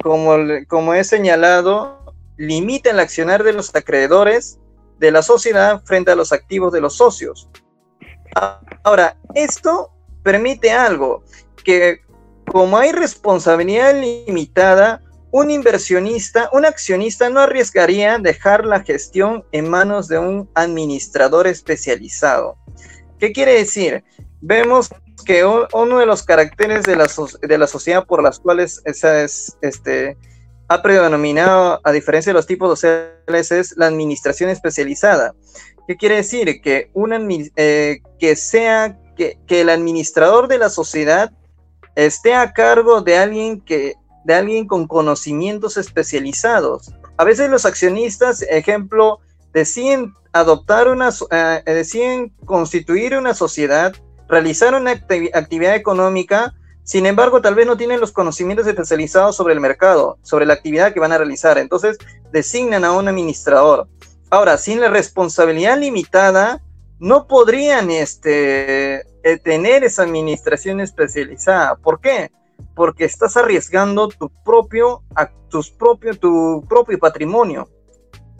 como, 0.03 0.37
como 0.69 0.95
he 0.95 1.05
señalado, 1.05 2.15
limita 2.37 2.91
el 2.91 3.01
accionar 3.01 3.43
de 3.43 3.53
los 3.53 3.75
acreedores 3.75 4.59
de 4.99 5.11
la 5.11 5.23
sociedad 5.23 5.83
frente 5.85 6.13
a 6.13 6.17
los 6.17 6.33
activos 6.33 6.73
de 6.73 6.81
los 6.81 6.97
socios. 6.97 7.49
Ahora, 8.83 9.17
esto 9.35 9.91
permite 10.23 10.73
algo, 10.73 11.23
que 11.63 12.01
como 12.51 12.79
hay 12.79 12.93
responsabilidad 12.93 13.95
limitada, 13.95 15.01
un 15.31 15.51
inversionista, 15.51 16.49
un 16.53 16.65
accionista 16.65 17.29
no 17.29 17.41
arriesgaría 17.41 18.19
dejar 18.19 18.65
la 18.65 18.85
gestión 18.85 19.45
en 19.51 19.69
manos 19.69 20.07
de 20.07 20.19
un 20.19 20.49
administrador 20.55 21.49
especializado. 21.49 22.57
¿Qué 23.19 23.33
quiere 23.33 23.55
decir? 23.55 24.05
Vemos 24.41 24.91
que 25.25 25.45
uno 25.45 25.99
de 25.99 26.07
los 26.07 26.23
caracteres 26.23 26.85
de 26.85 26.97
la, 26.97 27.09
de 27.43 27.59
la 27.59 27.67
sociedad 27.67 28.07
por 28.07 28.23
las 28.23 28.39
cuales 28.39 28.81
esa 28.85 29.23
es, 29.23 29.57
este, 29.61 30.17
ha 30.69 30.83
predominado, 30.83 31.81
a 31.83 31.93
diferencia 31.93 32.31
de 32.31 32.35
los 32.35 32.47
tipos 32.47 32.79
sociales, 32.79 33.51
es 33.51 33.77
la 33.77 33.87
administración 33.87 34.51
especializada. 34.51 35.35
¿Qué 35.87 35.97
quiere 35.97 36.17
decir? 36.17 36.61
Que, 36.61 36.91
eh, 37.57 38.01
que 38.19 38.37
sea 38.37 38.99
que, 39.17 39.39
que, 39.47 39.61
el 39.61 39.71
administrador 39.71 40.49
de 40.49 40.59
la 40.59 40.71
sociedad 40.71 41.33
esté 41.95 42.35
a 42.35 42.53
cargo 42.53 43.01
de 43.01 43.17
alguien 43.17 43.61
que 43.61 43.95
de 44.25 44.35
alguien 44.35 44.67
con 44.67 44.87
conocimientos 44.87 45.77
especializados. 45.77 46.93
A 47.19 47.25
veces 47.25 47.51
los 47.51 47.67
accionistas, 47.67 48.43
ejemplo, 48.43 49.21
deciden 49.53 50.15
adoptar 50.33 50.89
una, 50.89 51.11
eh, 51.31 51.63
deciden 51.67 52.31
constituir 52.45 53.17
una 53.17 53.35
sociedad, 53.35 53.95
realizar 54.27 54.75
una 54.75 54.93
actividad 54.93 55.77
económica, 55.77 56.55
sin 56.85 57.07
embargo, 57.07 57.41
tal 57.41 57.55
vez 57.55 57.67
no 57.67 57.79
tienen 57.79 57.99
los 57.99 58.13
conocimientos 58.13 58.67
especializados 58.67 59.37
sobre 59.37 59.55
el 59.55 59.61
mercado, 59.61 60.19
sobre 60.23 60.45
la 60.45 60.53
actividad 60.53 60.93
que 60.93 61.01
van 61.01 61.13
a 61.13 61.19
realizar. 61.19 61.57
Entonces, 61.57 61.97
designan 62.31 62.85
a 62.85 62.93
un 62.93 63.09
administrador. 63.09 63.89
Ahora, 64.29 64.59
sin 64.59 64.81
la 64.81 64.89
responsabilidad 64.89 65.79
limitada, 65.79 66.63
no 66.99 67.27
podrían 67.27 67.91
este, 67.91 69.07
tener 69.43 69.85
esa 69.85 70.03
administración 70.03 70.81
especializada. 70.81 71.77
¿Por 71.77 72.01
qué? 72.01 72.31
Porque 72.75 73.05
estás 73.05 73.37
arriesgando 73.37 74.09
tu 74.09 74.31
propio, 74.45 75.03
tus 75.49 75.71
propio, 75.71 76.15
tu 76.19 76.65
propio 76.69 76.99
patrimonio. 76.99 77.69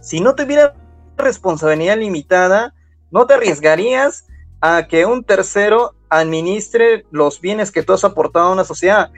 Si 0.01 0.21
no 0.21 0.35
tuviera 0.35 0.75
responsabilidad 1.17 1.97
limitada, 1.97 2.75
no 3.11 3.27
te 3.27 3.35
arriesgarías 3.35 4.27
a 4.61 4.87
que 4.87 5.07
un 5.07 5.25
tercero 5.25 5.95
administre 6.09 7.07
los 7.11 7.41
bienes 7.41 7.71
que 7.71 7.83
tú 7.83 7.93
has 7.93 8.05
aportado 8.05 8.47
a 8.47 8.53
una 8.53 8.65
sociedad 8.65 9.11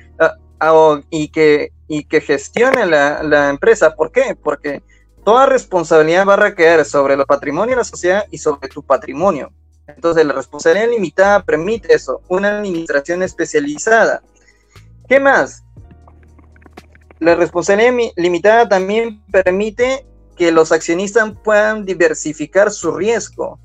y, 1.11 1.29
que, 1.29 1.73
y 1.89 2.05
que 2.05 2.21
gestione 2.21 2.87
la, 2.87 3.23
la, 3.23 3.51
empresa. 3.51 3.95
¿Por 3.95 4.13
qué? 4.13 4.37
Porque 4.41 4.83
toda 5.25 5.47
responsabilidad 5.47 6.27
va 6.27 6.35
a 6.35 6.37
recaer 6.37 6.85
sobre 6.85 7.15
el 7.15 7.25
patrimonio 7.27 7.75
de 7.75 7.79
la 7.79 7.85
sociedad 7.85 8.25
y 8.31 8.39
sobre 8.39 8.69
tu 8.69 8.83
patrimonio. 8.83 9.53
Entonces, 9.87 10.27
la 10.27 10.33
responsabilidad 10.33 10.91
limitada 10.91 11.45
permite 11.45 11.95
eso, 11.95 12.23
una 12.29 12.59
administración 12.59 13.23
especializada. 13.23 14.23
¿Qué 15.09 15.21
más? 15.21 15.63
La 17.19 17.35
responsabilidad 17.35 18.13
limitada 18.17 18.69
también 18.69 19.25
permite 19.31 20.07
que 20.37 20.53
los 20.53 20.73
accionistas 20.73 21.33
puedan 21.43 21.85
diversificar 21.85 22.71
su 22.71 22.93
riesgo, 22.93 23.59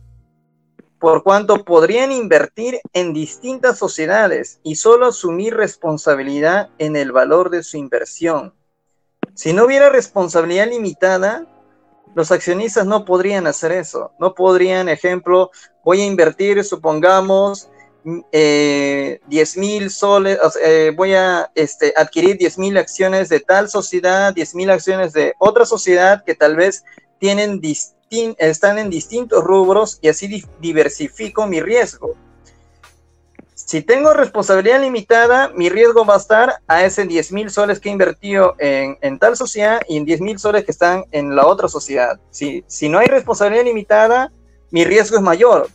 por 0.99 1.23
cuanto 1.23 1.65
podrían 1.65 2.11
invertir 2.11 2.79
en 2.93 3.11
distintas 3.11 3.77
sociedades 3.77 4.59
y 4.63 4.75
solo 4.75 5.07
asumir 5.07 5.55
responsabilidad 5.55 6.69
en 6.77 6.95
el 6.95 7.11
valor 7.11 7.49
de 7.49 7.63
su 7.63 7.77
inversión. 7.77 8.53
Si 9.33 9.51
no 9.51 9.65
hubiera 9.65 9.89
responsabilidad 9.89 10.69
limitada, 10.69 11.47
los 12.15 12.31
accionistas 12.31 12.85
no 12.85 13.05
podrían 13.05 13.47
hacer 13.47 13.71
eso. 13.71 14.11
No 14.19 14.33
podrían, 14.33 14.89
ejemplo, 14.89 15.51
voy 15.83 16.01
a 16.01 16.05
invertir, 16.05 16.63
supongamos, 16.63 17.69
eh, 18.31 19.19
10 19.27 19.57
mil 19.57 19.91
soles, 19.91 20.37
eh, 20.63 20.91
voy 20.95 21.13
a 21.13 21.51
este, 21.55 21.93
adquirir 21.95 22.37
10 22.37 22.57
mil 22.57 22.77
acciones 22.77 23.29
de 23.29 23.39
tal 23.39 23.69
sociedad, 23.69 24.33
10 24.33 24.55
mil 24.55 24.69
acciones 24.71 25.13
de 25.13 25.35
otra 25.37 25.65
sociedad 25.65 26.23
que 26.23 26.35
tal 26.35 26.55
vez 26.55 26.83
tienen 27.19 27.61
están 28.39 28.77
en 28.77 28.89
distintos 28.89 29.43
rubros 29.43 29.99
y 30.01 30.09
así 30.09 30.43
diversifico 30.59 31.47
mi 31.47 31.61
riesgo. 31.61 32.15
Si 33.65 33.81
tengo 33.81 34.13
responsabilidad 34.13 34.81
limitada, 34.81 35.49
mi 35.55 35.69
riesgo 35.69 36.05
va 36.05 36.15
a 36.15 36.17
estar 36.17 36.61
a 36.67 36.83
ese 36.83 37.05
10 37.05 37.31
mil 37.31 37.49
soles 37.49 37.79
que 37.79 37.89
he 37.89 37.91
invertido 37.91 38.55
en, 38.57 39.19
tal 39.19 39.37
sociedad 39.37 39.81
y 39.87 39.97
en 39.97 40.05
10 40.05 40.21
mil 40.21 40.39
soles 40.39 40.65
que 40.65 40.71
están 40.71 41.05
en 41.11 41.35
la 41.35 41.45
otra 41.45 41.67
sociedad. 41.67 42.19
Si, 42.31 42.63
si 42.67 42.89
no 42.89 42.99
hay 42.99 43.07
responsabilidad 43.07 43.65
limitada, 43.65 44.31
mi 44.71 44.83
riesgo 44.83 45.17
es 45.17 45.21
mayor. 45.21 45.69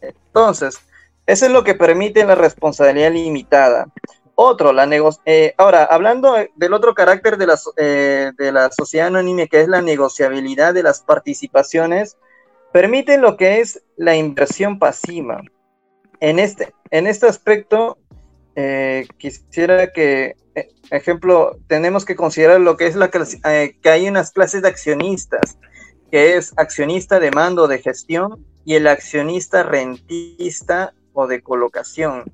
Entonces, 0.00 0.78
eso 1.26 1.46
es 1.46 1.52
lo 1.52 1.62
que 1.62 1.74
permite 1.74 2.24
la 2.24 2.34
responsabilidad 2.34 3.12
limitada. 3.12 3.86
Otro, 4.34 4.72
la 4.72 4.88
eh, 5.26 5.54
ahora, 5.58 5.84
hablando 5.84 6.34
del 6.56 6.72
otro 6.72 6.94
carácter 6.94 7.36
de 7.36 7.46
la, 7.46 7.58
eh, 7.76 8.32
de 8.36 8.50
la 8.50 8.70
sociedad 8.72 9.08
anónima, 9.08 9.46
que 9.46 9.60
es 9.60 9.68
la 9.68 9.82
negociabilidad 9.82 10.72
de 10.74 10.82
las 10.82 11.02
participaciones, 11.02 12.16
permite 12.72 13.18
lo 13.18 13.36
que 13.36 13.60
es 13.60 13.82
la 13.96 14.16
inversión 14.16 14.78
pasiva. 14.78 15.42
En 16.18 16.38
este, 16.38 16.72
en 16.92 17.06
este 17.06 17.26
aspecto, 17.26 17.98
eh, 18.54 19.06
quisiera 19.16 19.92
que, 19.92 20.36
ejemplo, 20.90 21.58
tenemos 21.66 22.04
que 22.04 22.14
considerar 22.14 22.60
lo 22.60 22.76
que 22.76 22.86
es 22.86 22.96
la 22.96 23.10
que 23.10 23.90
hay 23.90 24.08
unas 24.08 24.30
clases 24.30 24.62
de 24.62 24.68
accionistas, 24.68 25.58
que 26.10 26.36
es 26.36 26.52
accionista 26.58 27.18
de 27.18 27.30
mando 27.30 27.66
de 27.66 27.78
gestión 27.78 28.46
y 28.66 28.74
el 28.74 28.86
accionista 28.86 29.62
rentista 29.62 30.92
o 31.14 31.26
de 31.26 31.42
colocación. 31.42 32.30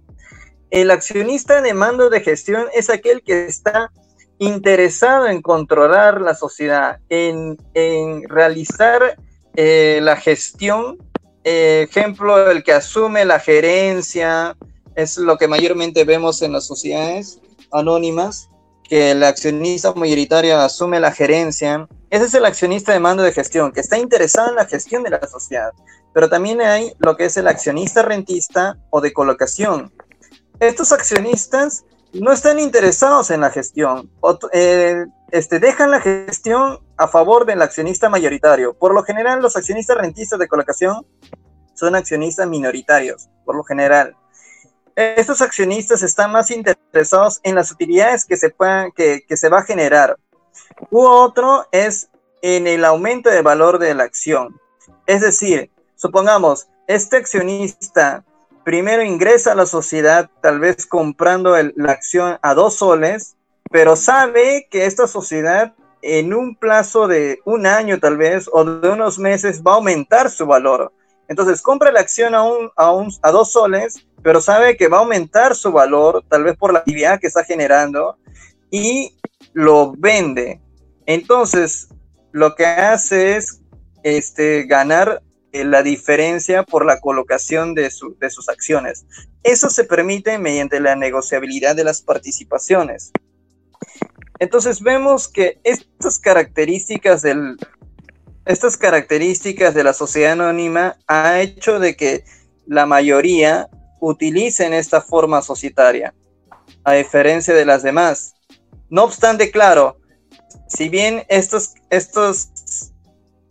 El 0.70 0.90
accionista 0.90 1.62
de 1.62 1.72
mando 1.72 2.10
de 2.10 2.20
gestión 2.20 2.66
es 2.74 2.90
aquel 2.90 3.22
que 3.22 3.46
está 3.46 3.92
interesado 4.38 5.28
en 5.28 5.40
controlar 5.40 6.20
la 6.20 6.34
sociedad, 6.34 6.98
en, 7.08 7.56
realizar 8.28 9.16
eh, 9.54 10.00
la 10.02 10.16
gestión. 10.16 10.98
Ejemplo, 11.48 12.50
el 12.50 12.62
que 12.62 12.72
asume 12.72 13.24
la 13.24 13.40
gerencia, 13.40 14.56
es 14.94 15.16
lo 15.18 15.36
que 15.38 15.48
mayormente 15.48 16.04
vemos 16.04 16.42
en 16.42 16.52
las 16.52 16.66
sociedades 16.66 17.38
anónimas, 17.70 18.50
que 18.84 19.12
el 19.12 19.22
accionista 19.22 19.92
mayoritario 19.92 20.58
asume 20.58 20.98
la 20.98 21.12
gerencia. 21.12 21.86
Ese 22.10 22.24
es 22.24 22.34
el 22.34 22.44
accionista 22.44 22.92
de 22.92 23.00
mando 23.00 23.22
de 23.22 23.32
gestión, 23.32 23.72
que 23.72 23.80
está 23.80 23.98
interesado 23.98 24.48
en 24.48 24.56
la 24.56 24.66
gestión 24.66 25.02
de 25.02 25.10
la 25.10 25.20
sociedad. 25.28 25.72
Pero 26.14 26.28
también 26.28 26.60
hay 26.60 26.92
lo 26.98 27.16
que 27.16 27.26
es 27.26 27.36
el 27.36 27.48
accionista 27.48 28.02
rentista 28.02 28.78
o 28.90 29.00
de 29.00 29.12
colocación, 29.12 29.92
estos 30.60 30.92
accionistas 30.92 31.84
no 32.12 32.32
están 32.32 32.58
interesados 32.58 33.30
en 33.30 33.40
la 33.40 33.50
gestión, 33.50 34.10
eh, 34.52 35.06
este, 35.30 35.60
dejan 35.60 35.90
la 35.90 36.00
gestión 36.00 36.80
a 36.96 37.06
favor 37.06 37.46
del 37.46 37.62
accionista 37.62 38.08
mayoritario. 38.08 38.74
Por 38.74 38.94
lo 38.94 39.02
general, 39.02 39.40
los 39.40 39.56
accionistas 39.56 39.96
rentistas 39.98 40.38
de 40.38 40.48
colocación 40.48 41.06
son 41.78 41.94
accionistas 41.94 42.48
minoritarios, 42.48 43.28
por 43.44 43.54
lo 43.54 43.62
general. 43.62 44.16
Estos 44.96 45.40
accionistas 45.42 46.02
están 46.02 46.32
más 46.32 46.50
interesados 46.50 47.38
en 47.44 47.54
las 47.54 47.70
utilidades 47.70 48.24
que 48.24 48.36
se, 48.36 48.50
puedan, 48.50 48.90
que, 48.90 49.24
que 49.28 49.36
se 49.36 49.48
va 49.48 49.60
a 49.60 49.64
generar. 49.64 50.18
U 50.90 51.02
otro 51.06 51.66
es 51.70 52.08
en 52.42 52.66
el 52.66 52.84
aumento 52.84 53.30
de 53.30 53.42
valor 53.42 53.78
de 53.78 53.94
la 53.94 54.02
acción. 54.04 54.60
Es 55.06 55.20
decir, 55.20 55.70
supongamos, 55.94 56.68
este 56.88 57.16
accionista 57.16 58.24
primero 58.64 59.02
ingresa 59.02 59.52
a 59.52 59.54
la 59.54 59.66
sociedad, 59.66 60.30
tal 60.42 60.58
vez 60.58 60.84
comprando 60.84 61.54
la 61.76 61.92
acción 61.92 62.38
a 62.42 62.54
dos 62.54 62.74
soles, 62.74 63.36
pero 63.70 63.94
sabe 63.94 64.66
que 64.70 64.86
esta 64.86 65.06
sociedad 65.06 65.74
en 66.02 66.34
un 66.34 66.54
plazo 66.56 67.08
de 67.08 67.40
un 67.44 67.66
año 67.66 67.98
tal 67.98 68.16
vez 68.16 68.48
o 68.52 68.64
de 68.64 68.88
unos 68.88 69.18
meses 69.18 69.62
va 69.62 69.72
a 69.72 69.74
aumentar 69.76 70.30
su 70.30 70.46
valor. 70.46 70.92
Entonces 71.28 71.62
compra 71.62 71.92
la 71.92 72.00
acción 72.00 72.34
a, 72.34 72.42
a 72.76 73.30
dos 73.30 73.52
soles, 73.52 74.06
pero 74.22 74.40
sabe 74.40 74.76
que 74.76 74.88
va 74.88 74.98
a 74.98 75.00
aumentar 75.00 75.54
su 75.54 75.70
valor, 75.70 76.24
tal 76.28 76.44
vez 76.44 76.56
por 76.56 76.72
la 76.72 76.80
actividad 76.80 77.20
que 77.20 77.26
está 77.26 77.44
generando, 77.44 78.16
y 78.70 79.16
lo 79.52 79.92
vende. 79.96 80.60
Entonces, 81.06 81.88
lo 82.32 82.54
que 82.54 82.66
hace 82.66 83.36
es 83.36 83.60
este, 84.02 84.64
ganar 84.64 85.22
eh, 85.52 85.64
la 85.64 85.82
diferencia 85.82 86.62
por 86.62 86.84
la 86.84 87.00
colocación 87.00 87.74
de, 87.74 87.90
sus 87.90 88.48
acciones. 88.48 89.06
Eso 89.42 89.70
se 89.70 89.84
permite 89.84 90.38
mediante 90.38 90.80
la 90.80 90.96
negociabilidad 90.96 91.74
de 91.74 91.84
las 91.84 92.02
participaciones. 92.02 93.12
Entonces 94.38 94.80
vemos 94.80 95.28
que 95.28 95.58
estas 95.64 96.18
características 96.18 97.22
del, 97.22 97.56
estas 98.48 98.78
características 98.78 99.74
de 99.74 99.84
la 99.84 99.92
sociedad 99.92 100.32
anónima 100.32 100.96
ha 101.06 101.40
hecho 101.40 101.78
de 101.78 101.96
que 101.96 102.24
la 102.66 102.86
mayoría 102.86 103.68
utilicen 104.00 104.72
esta 104.72 105.02
forma 105.02 105.42
societaria, 105.42 106.14
a 106.82 106.94
diferencia 106.94 107.52
de 107.52 107.66
las 107.66 107.82
demás. 107.82 108.34
No 108.88 109.04
obstante, 109.04 109.50
claro, 109.50 109.98
si 110.66 110.88
bien 110.88 111.24
estos, 111.28 111.74
estos 111.90 112.48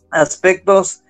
aspectos 0.09 1.03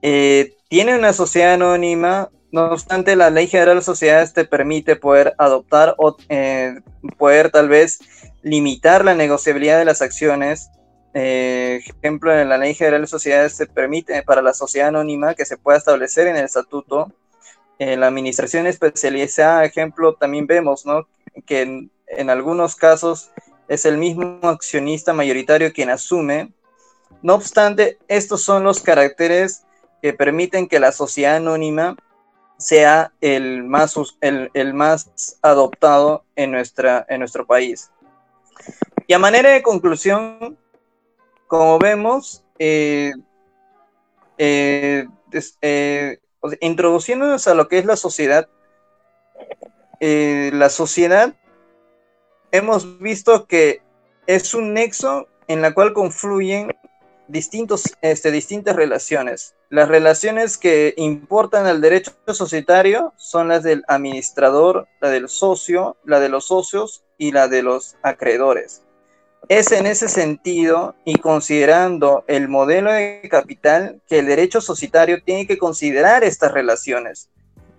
eh, 0.00 0.54
tiene 0.68 0.96
una 0.96 1.12
sociedad 1.12 1.52
anónima, 1.52 2.30
no 2.50 2.64
obstante 2.72 3.14
la 3.14 3.28
Ley 3.28 3.46
General 3.46 3.76
de 3.76 3.82
Sociedades 3.82 4.32
te 4.32 4.46
permite 4.46 4.96
poder 4.96 5.34
adoptar 5.36 5.94
o 5.98 6.16
eh, 6.30 6.76
poder 7.18 7.50
tal 7.50 7.68
vez 7.68 7.98
limitar 8.42 9.04
la 9.04 9.14
negociabilidad 9.14 9.78
de 9.78 9.84
las 9.84 10.00
acciones. 10.00 10.70
Eh, 11.14 11.80
ejemplo, 12.00 12.36
en 12.36 12.48
la 12.48 12.58
Ley 12.58 12.74
General 12.74 13.00
de 13.00 13.06
Sociedades 13.06 13.54
se 13.54 13.66
permite 13.66 14.22
para 14.24 14.42
la 14.42 14.52
sociedad 14.52 14.88
anónima 14.88 15.34
que 15.34 15.46
se 15.46 15.56
pueda 15.56 15.78
establecer 15.78 16.26
en 16.26 16.36
el 16.36 16.44
estatuto. 16.44 17.12
En 17.78 18.00
la 18.00 18.08
administración 18.08 18.66
especializada, 18.66 19.64
ejemplo, 19.64 20.14
también 20.14 20.46
vemos 20.46 20.84
¿no? 20.84 21.06
que 21.46 21.62
en, 21.62 21.90
en 22.08 22.30
algunos 22.30 22.76
casos 22.76 23.30
es 23.68 23.84
el 23.84 23.96
mismo 23.96 24.40
accionista 24.42 25.12
mayoritario 25.12 25.72
quien 25.72 25.90
asume. 25.90 26.52
No 27.22 27.34
obstante, 27.34 27.98
estos 28.08 28.42
son 28.42 28.64
los 28.64 28.80
caracteres 28.80 29.64
que 30.02 30.12
permiten 30.12 30.68
que 30.68 30.80
la 30.80 30.92
sociedad 30.92 31.36
anónima 31.36 31.96
sea 32.58 33.12
el 33.20 33.64
más, 33.64 33.94
el, 34.20 34.50
el 34.54 34.74
más 34.74 35.38
adoptado 35.42 36.24
en, 36.36 36.52
nuestra, 36.52 37.06
en 37.08 37.20
nuestro 37.20 37.46
país. 37.46 37.90
Y 39.06 39.12
a 39.12 39.18
manera 39.18 39.50
de 39.50 39.62
conclusión, 39.62 40.58
como 41.46 41.78
vemos, 41.78 42.44
eh, 42.58 43.12
eh, 44.38 45.06
eh, 45.62 46.18
introduciéndonos 46.60 47.46
a 47.48 47.54
lo 47.54 47.68
que 47.68 47.78
es 47.78 47.84
la 47.84 47.96
sociedad, 47.96 48.48
la 50.00 50.68
sociedad 50.68 51.34
hemos 52.52 52.98
visto 52.98 53.46
que 53.46 53.80
es 54.26 54.52
un 54.52 54.74
nexo 54.74 55.28
en 55.48 55.62
la 55.62 55.72
cual 55.72 55.94
confluyen 55.94 56.76
distintos, 57.28 57.96
este, 58.02 58.30
distintas 58.30 58.76
relaciones. 58.76 59.54
Las 59.70 59.88
relaciones 59.88 60.58
que 60.58 60.92
importan 60.98 61.66
al 61.66 61.80
derecho 61.80 62.12
societario 62.28 63.14
son 63.16 63.48
las 63.48 63.62
del 63.62 63.82
administrador, 63.88 64.86
la 65.00 65.08
del 65.08 65.28
socio, 65.28 65.96
la 66.04 66.20
de 66.20 66.28
los 66.28 66.46
socios 66.46 67.04
y 67.16 67.32
la 67.32 67.48
de 67.48 67.62
los 67.62 67.96
acreedores. 68.02 68.84
Es 69.48 69.72
en 69.72 69.86
ese 69.86 70.08
sentido 70.08 70.94
y 71.04 71.16
considerando 71.16 72.24
el 72.28 72.48
modelo 72.48 72.92
de 72.92 73.20
capital 73.30 74.00
que 74.08 74.20
el 74.20 74.26
derecho 74.26 74.60
societario 74.60 75.22
tiene 75.22 75.46
que 75.46 75.58
considerar 75.58 76.24
estas 76.24 76.52
relaciones 76.52 77.28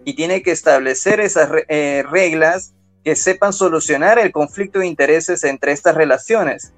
y 0.03 0.15
tiene 0.15 0.43
que 0.43 0.51
establecer 0.51 1.19
esas 1.19 1.49
eh, 1.67 2.03
reglas 2.09 2.75
que 3.03 3.15
sepan 3.15 3.53
solucionar 3.53 4.19
el 4.19 4.31
conflicto 4.31 4.79
de 4.79 4.87
intereses 4.87 5.43
entre 5.43 5.71
estas 5.71 5.95
relaciones 5.95 6.73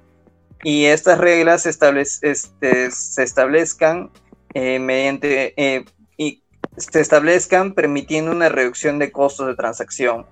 y 0.62 0.86
estas 0.86 1.18
reglas 1.18 1.62
se, 1.62 1.70
este, 1.70 2.90
se 2.90 3.22
establezcan 3.22 4.10
eh, 4.54 4.78
mediante 4.78 5.52
eh, 5.56 5.84
y 6.16 6.42
se 6.76 7.00
establezcan 7.00 7.74
permitiendo 7.74 8.30
una 8.30 8.48
reducción 8.48 8.98
de 8.98 9.12
costos 9.12 9.46
de 9.46 9.54
transacción. 9.56 10.26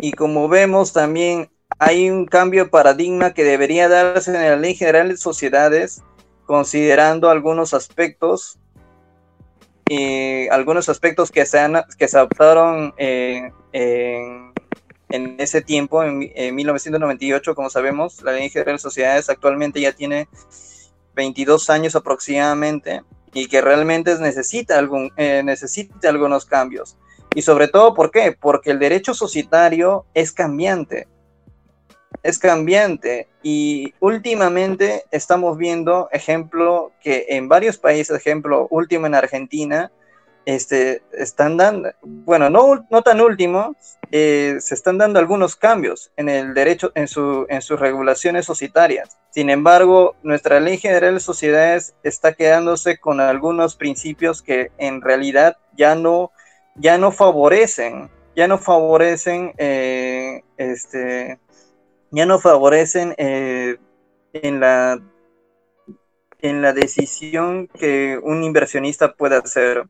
Y 0.00 0.12
como 0.12 0.48
vemos 0.48 0.92
también 0.92 1.50
hay 1.78 2.10
un 2.10 2.26
cambio 2.26 2.64
de 2.64 2.70
paradigma 2.70 3.32
que 3.32 3.44
debería 3.44 3.88
darse 3.88 4.30
en 4.30 4.42
la 4.42 4.56
Ley 4.56 4.74
General 4.74 5.08
de 5.08 5.16
Sociedades, 5.16 6.02
considerando 6.46 7.30
algunos 7.30 7.74
aspectos, 7.74 8.58
y 9.88 10.46
algunos 10.48 10.88
aspectos 10.88 11.30
que 11.30 11.44
se, 11.46 11.58
han, 11.58 11.82
que 11.98 12.06
se 12.06 12.16
adoptaron 12.16 12.94
en 12.96 13.52
en 15.10 15.36
ese 15.38 15.60
tiempo, 15.60 16.02
en, 16.02 16.18
1998, 16.54 17.54
como 17.54 17.68
sabemos, 17.68 18.22
la 18.22 18.32
Ley 18.32 18.48
General 18.48 18.76
de 18.76 18.80
Sociedades 18.80 19.28
actualmente 19.28 19.80
ya 19.80 19.92
tiene 19.92 20.28
22 21.14 21.68
años 21.68 21.96
aproximadamente 21.96 23.02
y 23.32 23.48
que 23.48 23.60
realmente 23.60 24.16
necesita, 24.18 24.78
algún, 24.78 25.12
eh, 25.16 25.42
necesita 25.44 26.08
algunos 26.08 26.46
cambios. 26.46 26.96
Y 27.34 27.42
sobre 27.42 27.68
todo, 27.68 27.94
¿por 27.94 28.10
qué? 28.10 28.36
Porque 28.40 28.70
el 28.70 28.78
derecho 28.78 29.14
societario 29.14 30.06
es 30.14 30.32
cambiante. 30.32 31.08
Es 32.22 32.38
cambiante. 32.38 33.28
Y 33.42 33.94
últimamente 34.00 35.04
estamos 35.10 35.56
viendo, 35.56 36.08
ejemplo, 36.12 36.92
que 37.00 37.26
en 37.30 37.48
varios 37.48 37.78
países, 37.78 38.16
ejemplo, 38.16 38.66
último 38.70 39.06
en 39.06 39.14
Argentina, 39.14 39.90
este, 40.46 41.02
están 41.12 41.56
dando, 41.56 41.90
bueno, 42.02 42.50
no, 42.50 42.86
no 42.90 43.02
tan 43.02 43.20
último, 43.20 43.76
eh, 44.10 44.56
se 44.60 44.74
están 44.74 44.98
dando 44.98 45.18
algunos 45.18 45.54
cambios 45.54 46.10
en 46.16 46.28
el 46.28 46.54
derecho, 46.54 46.92
en, 46.94 47.08
su, 47.08 47.46
en 47.48 47.62
sus 47.62 47.78
regulaciones 47.78 48.46
societarias. 48.46 49.18
Sin 49.30 49.50
embargo, 49.50 50.16
nuestra 50.22 50.58
ley 50.58 50.78
general 50.78 51.14
de 51.14 51.20
sociedades 51.20 51.94
está 52.02 52.32
quedándose 52.32 52.98
con 52.98 53.20
algunos 53.20 53.76
principios 53.76 54.42
que 54.42 54.72
en 54.78 55.02
realidad 55.02 55.56
ya 55.76 55.94
no, 55.94 56.32
ya 56.74 56.98
no 56.98 57.12
favorecen, 57.12 58.10
ya 58.34 58.48
no 58.48 58.58
favorecen, 58.58 59.52
eh, 59.58 60.42
este, 60.56 61.38
ya 62.10 62.26
no 62.26 62.38
favorecen 62.38 63.14
eh, 63.18 63.76
en 64.32 64.60
la 64.60 65.00
en 66.42 66.62
la 66.62 66.72
decisión 66.72 67.68
que 67.68 68.18
un 68.22 68.42
inversionista 68.42 69.12
pueda 69.12 69.38
hacer 69.38 69.84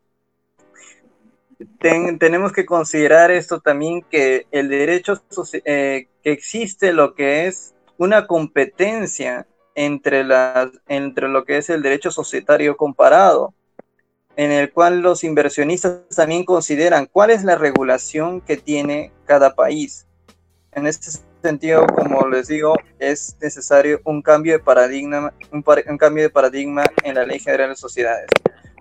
tenemos 2.19 2.53
que 2.53 2.65
considerar 2.65 3.31
esto 3.31 3.61
también 3.61 4.03
que 4.03 4.47
el 4.51 4.69
derecho 4.69 5.21
eh, 5.65 6.09
que 6.23 6.33
existe 6.33 6.93
lo 6.93 7.15
que 7.15 7.47
es 7.47 7.75
una 7.99 8.27
competencia 8.27 9.47
entre, 9.75 10.25
las, 10.25 10.71
entre 10.89 11.29
lo 11.29 11.45
que 11.45 11.59
es 11.59 11.71
el 11.71 11.83
derecho 11.83 12.11
societario 12.11 12.77
comparado, 12.77 13.55
en 14.37 14.53
el 14.53 14.73
cual 14.73 15.01
los 15.01 15.23
inversionistas 15.23 16.09
también 16.15 16.45
consideran 16.45 17.07
cuál 17.07 17.31
es 17.31 17.45
la 17.45 17.57
regulación 17.57 18.41
que 18.41 18.57
tiene 18.57 19.13
cada 19.27 19.55
país. 19.55 20.07
En 20.73 20.87
este 20.87 21.11
sentido, 21.40 21.87
como 21.87 22.29
les 22.29 22.48
digo, 22.48 22.76
es 22.98 23.37
necesario 23.40 24.00
un 24.05 24.22
cambio 24.22 24.55
de 24.55 24.59
paradigma, 24.59 25.33
un, 25.53 25.64
un 25.88 25.98
cambio 25.98 26.22
de 26.24 26.31
paradigma 26.31 26.85
en 27.05 27.14
la 27.14 27.24
Ley 27.24 27.38
General 27.38 27.70
de 27.70 27.76
Sociedades. 27.76 28.26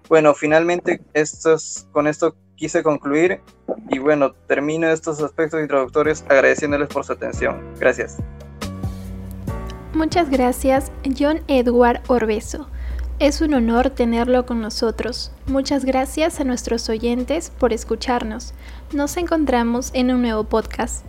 Bueno, 0.10 0.34
finalmente, 0.34 1.02
estos, 1.14 1.88
con 1.92 2.08
esto 2.08 2.36
quise 2.56 2.84
concluir 2.84 3.42
y 3.90 4.00
bueno, 4.00 4.34
termino 4.48 4.90
estos 4.90 5.22
aspectos 5.22 5.62
introductorios 5.62 6.24
agradeciéndoles 6.28 6.90
por 6.90 7.06
su 7.06 7.14
atención. 7.14 7.62
Gracias. 7.80 8.18
Muchas 9.94 10.30
gracias, 10.30 10.92
John 11.18 11.42
Edward 11.48 12.02
Orbeso. 12.08 12.70
Es 13.20 13.42
un 13.42 13.54
honor 13.54 13.90
tenerlo 13.90 14.46
con 14.46 14.62
nosotros. 14.62 15.32
Muchas 15.46 15.84
gracias 15.84 16.40
a 16.40 16.44
nuestros 16.44 16.88
oyentes 16.90 17.50
por 17.50 17.74
escucharnos. 17.74 18.54
Nos 18.94 19.18
encontramos 19.18 19.92
en 19.94 20.12
un 20.12 20.22
nuevo 20.22 20.46
podcast. 20.46 21.06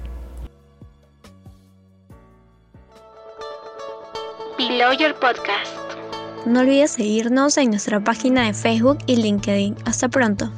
Your 4.69 5.15
Podcast. 5.15 5.73
No 6.45 6.61
olvides 6.61 6.91
seguirnos 6.91 7.57
en 7.57 7.71
nuestra 7.71 8.05
página 8.05 8.45
de 8.45 8.53
Facebook 8.53 8.99
y 9.07 9.17
LinkedIn. 9.17 9.75
Hasta 9.87 10.11
pronto. 10.11 10.53